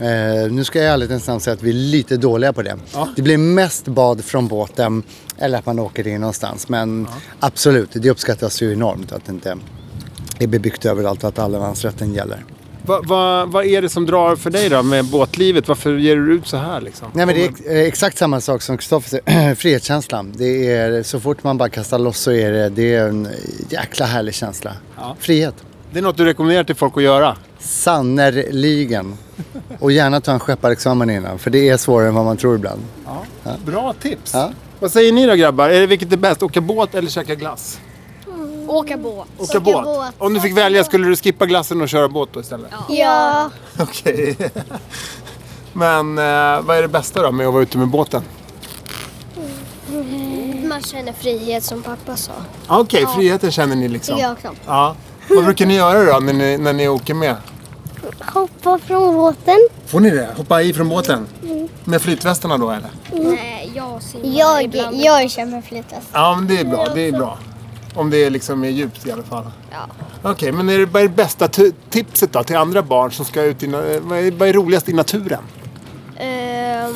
Eh, 0.00 0.52
nu 0.52 0.64
ska 0.64 0.78
jag 0.78 0.86
i 0.86 0.88
ärlighetens 0.88 1.26
namn 1.26 1.40
säga 1.40 1.54
att 1.54 1.62
vi 1.62 1.70
är 1.70 1.74
lite 1.74 2.16
dåliga 2.16 2.52
på 2.52 2.62
det. 2.62 2.76
Ja. 2.92 3.08
Det 3.16 3.22
blir 3.22 3.38
mest 3.38 3.88
bad 3.88 4.24
från 4.24 4.48
båten 4.48 5.02
eller 5.38 5.58
att 5.58 5.66
man 5.66 5.78
åker 5.78 6.06
in 6.06 6.20
någonstans. 6.20 6.68
Men 6.68 7.08
absolut, 7.40 7.90
det 7.92 8.10
uppskattas 8.10 8.62
ju 8.62 8.72
enormt 8.72 9.12
att 9.12 9.24
det 9.24 9.32
inte 9.32 9.58
är 10.38 10.46
bebyggt 10.46 10.84
överallt 10.84 11.22
och 11.22 11.28
att 11.28 11.38
allemansrätten 11.38 12.14
gäller. 12.14 12.44
Va, 12.86 13.00
va, 13.04 13.44
vad 13.46 13.64
är 13.64 13.82
det 13.82 13.88
som 13.88 14.06
drar 14.06 14.36
för 14.36 14.50
dig 14.50 14.68
då 14.68 14.82
med 14.82 15.04
båtlivet? 15.04 15.68
Varför 15.68 15.94
ger 15.96 16.16
du 16.16 16.34
ut 16.34 16.46
så 16.46 16.56
här 16.56 16.80
liksom? 16.80 17.08
Nej 17.12 17.26
men 17.26 17.34
det 17.34 17.44
är 17.44 17.48
ex- 17.48 17.60
exakt 17.66 18.18
samma 18.18 18.40
sak 18.40 18.62
som 18.62 18.76
Kristoffer 18.78 19.08
säger. 19.10 19.54
Frihetskänslan. 19.58 20.32
Det 20.36 20.68
är, 20.72 21.02
så 21.02 21.20
fort 21.20 21.44
man 21.44 21.58
bara 21.58 21.68
kastar 21.68 21.98
loss 21.98 22.18
så 22.18 22.32
är 22.32 22.52
det, 22.52 22.68
det 22.68 22.94
är 22.94 23.08
en 23.08 23.28
jäkla 23.70 24.06
härlig 24.06 24.34
känsla. 24.34 24.72
Ja. 24.96 25.16
Frihet. 25.20 25.54
Det 25.92 25.98
är 25.98 26.02
något 26.02 26.16
du 26.16 26.24
rekommenderar 26.24 26.64
till 26.64 26.74
folk 26.74 26.96
att 26.96 27.02
göra? 27.02 27.36
Sannerligen. 27.58 29.16
Och 29.78 29.92
gärna 29.92 30.20
ta 30.20 30.32
en 30.32 30.40
skepparexamen 30.40 31.10
innan, 31.10 31.38
för 31.38 31.50
det 31.50 31.68
är 31.68 31.76
svårare 31.76 32.08
än 32.08 32.14
vad 32.14 32.24
man 32.24 32.36
tror 32.36 32.54
ibland. 32.54 32.80
Bra 33.64 33.94
tips! 34.02 34.30
Ja. 34.34 34.52
Vad 34.80 34.90
säger 34.92 35.12
ni 35.12 35.26
då 35.26 35.34
grabbar? 35.34 35.68
Är 35.68 35.80
det 35.80 35.86
vilket 35.86 36.12
är 36.12 36.16
bäst? 36.16 36.42
Åka 36.42 36.60
båt 36.60 36.94
eller 36.94 37.10
käka 37.10 37.34
glass? 37.34 37.80
Åka 38.72 38.96
båt. 38.96 39.28
Åka, 39.38 39.60
båt. 39.60 40.14
Om 40.18 40.34
du 40.34 40.40
fick 40.40 40.56
välja, 40.56 40.84
skulle 40.84 41.06
du 41.06 41.16
skippa 41.16 41.46
glassen 41.46 41.82
och 41.82 41.88
köra 41.88 42.08
båt 42.08 42.28
då 42.32 42.40
istället? 42.40 42.70
Ja. 42.88 43.50
Okej. 43.78 44.36
Men 45.72 46.18
eh, 46.18 46.62
vad 46.62 46.76
är 46.76 46.82
det 46.82 46.88
bästa 46.88 47.22
då 47.22 47.32
med 47.32 47.46
att 47.46 47.52
vara 47.52 47.62
ute 47.62 47.78
med 47.78 47.88
båten? 47.88 48.22
Man 50.68 50.82
känner 50.82 51.12
frihet 51.12 51.64
som 51.64 51.82
pappa 51.82 52.16
sa. 52.16 52.32
Okej, 52.68 53.06
friheten 53.16 53.52
känner 53.52 53.76
ni 53.76 53.88
liksom? 53.88 54.18
jag 54.18 54.32
också. 54.32 54.48
Ja. 54.66 54.96
Vad 55.28 55.44
brukar 55.44 55.66
ni 55.66 55.76
göra 55.76 56.12
då 56.12 56.20
när 56.20 56.32
ni, 56.32 56.58
när 56.58 56.72
ni 56.72 56.88
åker 56.88 57.14
med? 57.14 57.36
hoppa 58.20 58.78
från 58.78 59.14
båten. 59.14 59.58
Får 59.86 60.00
ni 60.00 60.10
det? 60.10 60.28
Hoppa 60.36 60.62
i 60.62 60.72
från 60.72 60.88
båten? 60.88 61.26
Mm. 61.42 61.68
Med 61.84 62.02
flytvästarna 62.02 62.58
då 62.58 62.70
eller? 62.70 62.90
Nej, 63.12 63.72
jag 63.74 64.00
jag, 64.22 64.76
jag 64.92 65.30
kör 65.30 65.46
med 65.46 65.64
flytväst. 65.64 66.08
Ja, 66.12 66.34
men 66.36 66.46
det 66.48 66.60
är 66.60 66.64
bra. 66.64 66.86
Det 66.94 67.08
är 67.08 67.12
bra. 67.12 67.38
Om 67.94 68.10
det 68.10 68.24
är 68.24 68.30
liksom 68.30 68.64
är 68.64 68.68
djupt 68.68 69.06
i 69.06 69.12
alla 69.12 69.22
fall. 69.22 69.44
Ja. 69.70 69.86
Okej, 70.30 70.52
men 70.52 70.68
är 70.70 70.78
det, 70.78 70.86
vad 70.86 71.02
är 71.02 71.08
det 71.08 71.14
bästa 71.14 71.48
t- 71.48 71.72
tipset 71.90 72.32
då 72.32 72.42
till 72.44 72.56
andra 72.56 72.82
barn 72.82 73.12
som 73.12 73.24
ska 73.24 73.42
ut 73.42 73.62
i... 73.62 73.66
na- 73.66 74.00
Vad 74.02 74.18
är, 74.18 74.30
vad 74.30 74.48
är 74.48 74.52
roligast 74.52 74.88
i 74.88 74.92
naturen? 74.92 75.40
Ehm, 76.18 76.94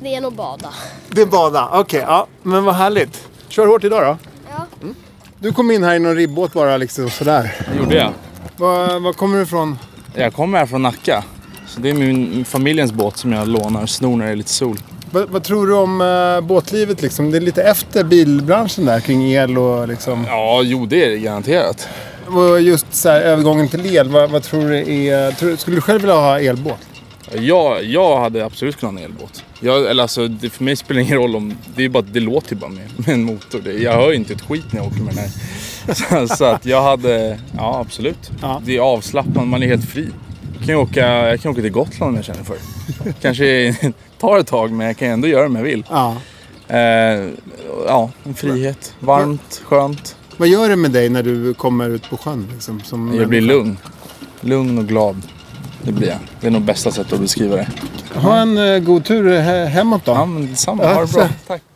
det 0.00 0.14
är 0.14 0.20
nog 0.20 0.32
bada. 0.34 0.68
Det 1.10 1.20
är 1.22 1.26
bada. 1.26 1.68
Okej, 1.72 2.00
ja. 2.06 2.26
Men 2.42 2.64
vad 2.64 2.74
härligt. 2.74 3.28
Kör 3.48 3.66
hårt 3.66 3.84
idag 3.84 4.02
då. 4.02 4.16
Ja. 4.50 4.66
Mm. 4.82 4.94
Du 5.38 5.52
kom 5.52 5.70
in 5.70 5.84
här 5.84 5.94
i 5.94 5.98
någon 5.98 6.14
ribbåt 6.16 6.52
bara 6.52 6.76
liksom 6.76 7.10
sådär. 7.10 7.54
Det 7.72 7.78
gjorde 7.78 7.94
jag. 7.96 8.12
Var, 8.56 9.00
var 9.00 9.12
kommer 9.12 9.36
du 9.36 9.42
ifrån? 9.42 9.78
Jag 10.14 10.34
kommer 10.34 10.58
här 10.58 10.66
från 10.66 10.82
Nacka. 10.82 11.24
Så 11.66 11.80
det 11.80 11.90
är 11.90 11.94
min 11.94 12.44
familjens 12.44 12.92
båt 12.92 13.16
som 13.16 13.32
jag 13.32 13.48
lånar, 13.48 13.86
snor 13.86 14.16
när 14.16 14.26
det 14.26 14.32
är 14.32 14.36
lite 14.36 14.50
sol. 14.50 14.78
Vad, 15.12 15.28
vad 15.28 15.44
tror 15.44 15.66
du 15.66 15.74
om 15.74 16.00
uh, 16.00 16.40
båtlivet 16.40 17.02
liksom? 17.02 17.30
Det 17.30 17.38
är 17.38 17.40
lite 17.40 17.62
efter 17.62 18.04
bilbranschen 18.04 18.84
där 18.84 19.00
kring 19.00 19.32
el 19.32 19.58
och 19.58 19.88
liksom... 19.88 20.24
Ja, 20.28 20.62
jo 20.64 20.86
det 20.86 21.04
är 21.04 21.10
det 21.10 21.18
garanterat. 21.18 21.88
Och 22.26 22.60
just 22.60 22.94
så 22.94 23.08
här, 23.08 23.20
övergången 23.20 23.68
till 23.68 23.96
el, 23.96 24.08
vad, 24.08 24.30
vad 24.30 24.42
tror 24.42 24.68
du 24.68 25.06
är... 25.06 25.32
Tror, 25.32 25.56
skulle 25.56 25.76
du 25.76 25.80
själv 25.80 26.00
vilja 26.00 26.14
ha 26.14 26.40
elbåt? 26.40 26.78
Jag, 27.34 27.84
jag 27.84 28.20
hade 28.20 28.44
absolut 28.44 28.76
kunnat 28.76 28.94
ha 28.94 29.00
en 29.00 29.04
elbåt. 29.04 29.44
Jag, 29.60 29.90
eller 29.90 30.02
alltså, 30.02 30.28
det, 30.28 30.50
för 30.50 30.64
mig 30.64 30.76
spelar 30.76 30.98
det 30.98 31.04
ingen 31.04 31.18
roll 31.18 31.36
om... 31.36 31.54
Det, 31.76 31.84
är 31.84 31.88
bara, 31.88 32.04
det 32.12 32.20
låter 32.20 32.54
ju 32.54 32.60
bara 32.60 32.70
med, 32.70 32.88
med 32.96 33.08
en 33.08 33.24
motor. 33.24 33.60
Det, 33.64 33.72
jag 33.72 33.92
hör 33.92 34.10
ju 34.10 34.16
inte 34.16 34.32
ett 34.32 34.42
skit 34.42 34.64
när 34.70 34.80
jag 34.80 34.86
åker 34.86 35.00
med 35.00 35.14
den 35.14 35.24
här. 35.24 35.30
Så, 36.28 36.36
så 36.36 36.44
att 36.44 36.66
jag 36.66 36.82
hade... 36.82 37.38
Ja, 37.56 37.80
absolut. 37.80 38.30
Det 38.64 38.76
är 38.76 38.80
avslappnat, 38.80 39.48
man 39.48 39.62
är 39.62 39.66
helt 39.66 39.90
fri. 39.90 40.08
Jag 40.58 40.66
kan 40.66 40.74
åka, 40.74 41.06
jag 41.28 41.40
kan 41.40 41.52
åka 41.52 41.60
till 41.60 41.70
Gotland 41.70 42.10
om 42.10 42.16
jag 42.16 42.24
känner 42.24 42.44
för. 42.44 42.56
Kanske 43.22 43.76
tar 44.22 44.38
ett 44.38 44.46
tag 44.46 44.72
men 44.72 44.86
jag 44.86 44.96
kan 44.96 45.08
ändå 45.08 45.28
göra 45.28 45.40
det 45.40 45.46
om 45.46 45.56
jag 45.56 45.62
vill. 45.62 45.84
Ja. 45.90 46.16
Eh, 46.68 46.78
ja, 47.86 48.10
en 48.24 48.34
frihet. 48.34 48.94
Varmt, 49.00 49.62
skönt. 49.64 50.16
Vad 50.36 50.48
gör 50.48 50.68
det 50.68 50.76
med 50.76 50.90
dig 50.90 51.08
när 51.08 51.22
du 51.22 51.54
kommer 51.54 51.88
ut 51.88 52.10
på 52.10 52.16
sjön? 52.16 52.48
Liksom, 52.52 52.80
som 52.80 53.14
Jag 53.14 53.28
blir 53.28 53.40
människa? 53.40 53.54
lugn. 53.58 53.78
Lugn 54.40 54.78
och 54.78 54.84
glad. 54.86 55.22
Det 55.82 55.92
blir 55.92 56.08
jag. 56.08 56.18
Det 56.40 56.46
är 56.46 56.50
nog 56.50 56.62
bästa 56.62 56.90
sättet 56.90 57.12
att 57.12 57.20
beskriva 57.20 57.56
det. 57.56 57.68
Ha 58.14 58.36
en 58.36 58.58
uh, 58.58 58.78
god 58.78 59.04
tur 59.04 59.28
he- 59.30 59.66
hemåt 59.66 60.04
då. 60.04 60.12
Ja, 60.12 60.26
men 60.26 60.46
detsamma. 60.46 60.86
Ha 60.94 61.00
det 61.00 61.12
bra. 61.12 61.28
Tack. 61.46 61.62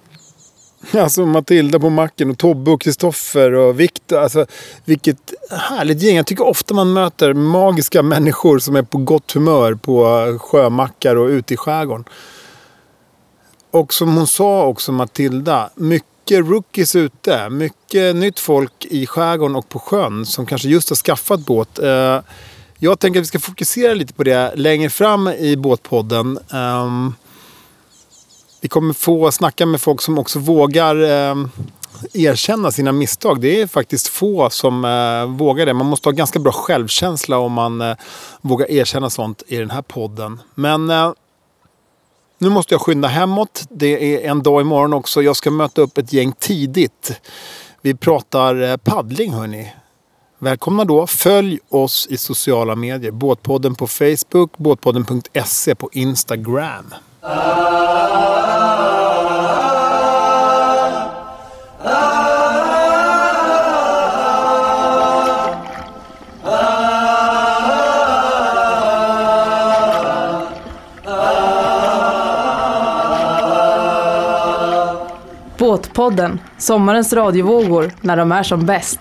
Alltså 0.94 1.26
Matilda 1.26 1.78
på 1.78 1.90
macken 1.90 2.30
och 2.30 2.38
Tobbe 2.38 2.70
och 2.70 2.80
Kristoffer 2.80 3.52
och 3.54 3.80
Viktor. 3.80 4.18
Alltså 4.18 4.46
vilket 4.84 5.16
härligt 5.50 6.02
gäng. 6.02 6.16
Jag 6.16 6.26
tycker 6.26 6.46
ofta 6.46 6.74
man 6.74 6.92
möter 6.92 7.32
magiska 7.34 8.02
människor 8.02 8.58
som 8.58 8.76
är 8.76 8.82
på 8.82 8.98
gott 8.98 9.32
humör 9.32 9.74
på 9.74 10.06
sjömackar 10.40 11.16
och 11.16 11.28
ute 11.28 11.54
i 11.54 11.56
skärgården. 11.56 12.04
Och 13.76 13.94
som 13.94 14.16
hon 14.16 14.26
sa 14.26 14.66
också 14.66 14.92
Matilda, 14.92 15.70
mycket 15.74 16.46
rookies 16.46 16.96
ute. 16.96 17.48
Mycket 17.48 18.16
nytt 18.16 18.38
folk 18.38 18.84
i 18.84 19.06
skärgården 19.06 19.56
och 19.56 19.68
på 19.68 19.78
sjön 19.78 20.26
som 20.26 20.46
kanske 20.46 20.68
just 20.68 20.88
har 20.88 20.96
skaffat 20.96 21.40
båt. 21.40 21.78
Eh, 21.78 22.20
jag 22.78 22.98
tänker 22.98 23.20
att 23.20 23.22
vi 23.22 23.26
ska 23.26 23.38
fokusera 23.38 23.94
lite 23.94 24.12
på 24.12 24.24
det 24.24 24.52
längre 24.56 24.90
fram 24.90 25.28
i 25.28 25.56
båtpodden. 25.56 26.38
Ehm, 26.52 27.14
vi 28.60 28.68
kommer 28.68 28.94
få 28.94 29.32
snacka 29.32 29.66
med 29.66 29.80
folk 29.80 30.02
som 30.02 30.18
också 30.18 30.38
vågar 30.38 30.96
eh, 31.02 31.34
erkänna 32.12 32.70
sina 32.70 32.92
misstag. 32.92 33.40
Det 33.40 33.60
är 33.60 33.66
faktiskt 33.66 34.08
få 34.08 34.50
som 34.50 34.84
eh, 34.84 35.36
vågar 35.36 35.66
det. 35.66 35.74
Man 35.74 35.86
måste 35.86 36.08
ha 36.08 36.12
ganska 36.12 36.38
bra 36.38 36.52
självkänsla 36.52 37.38
om 37.38 37.52
man 37.52 37.80
eh, 37.80 37.96
vågar 38.40 38.70
erkänna 38.70 39.10
sånt 39.10 39.42
i 39.46 39.56
den 39.56 39.70
här 39.70 39.82
podden. 39.82 40.40
Men 40.54 40.90
eh, 40.90 41.12
nu 42.38 42.48
måste 42.48 42.74
jag 42.74 42.80
skynda 42.80 43.08
hemåt. 43.08 43.64
Det 43.70 44.14
är 44.14 44.30
en 44.30 44.42
dag 44.42 44.60
imorgon 44.60 44.92
också. 44.92 45.22
Jag 45.22 45.36
ska 45.36 45.50
möta 45.50 45.82
upp 45.82 45.98
ett 45.98 46.12
gäng 46.12 46.32
tidigt. 46.32 47.20
Vi 47.82 47.94
pratar 47.94 48.62
eh, 48.62 48.76
paddling 48.76 49.32
hörni. 49.32 49.72
Välkomna 50.38 50.84
då. 50.84 51.06
Följ 51.06 51.58
oss 51.68 52.06
i 52.10 52.16
sociala 52.16 52.74
medier. 52.74 53.10
Båtpodden 53.10 53.74
på 53.74 53.86
Facebook, 53.86 54.58
båtpodden.se 54.58 55.74
på 55.74 55.90
Instagram. 55.92 56.94
Båtpodden, 75.76 76.40
sommarens 76.58 77.12
radiovågor 77.12 77.92
när 78.00 78.16
de 78.16 78.32
är 78.32 78.42
som 78.42 78.66
bäst. 78.66 79.00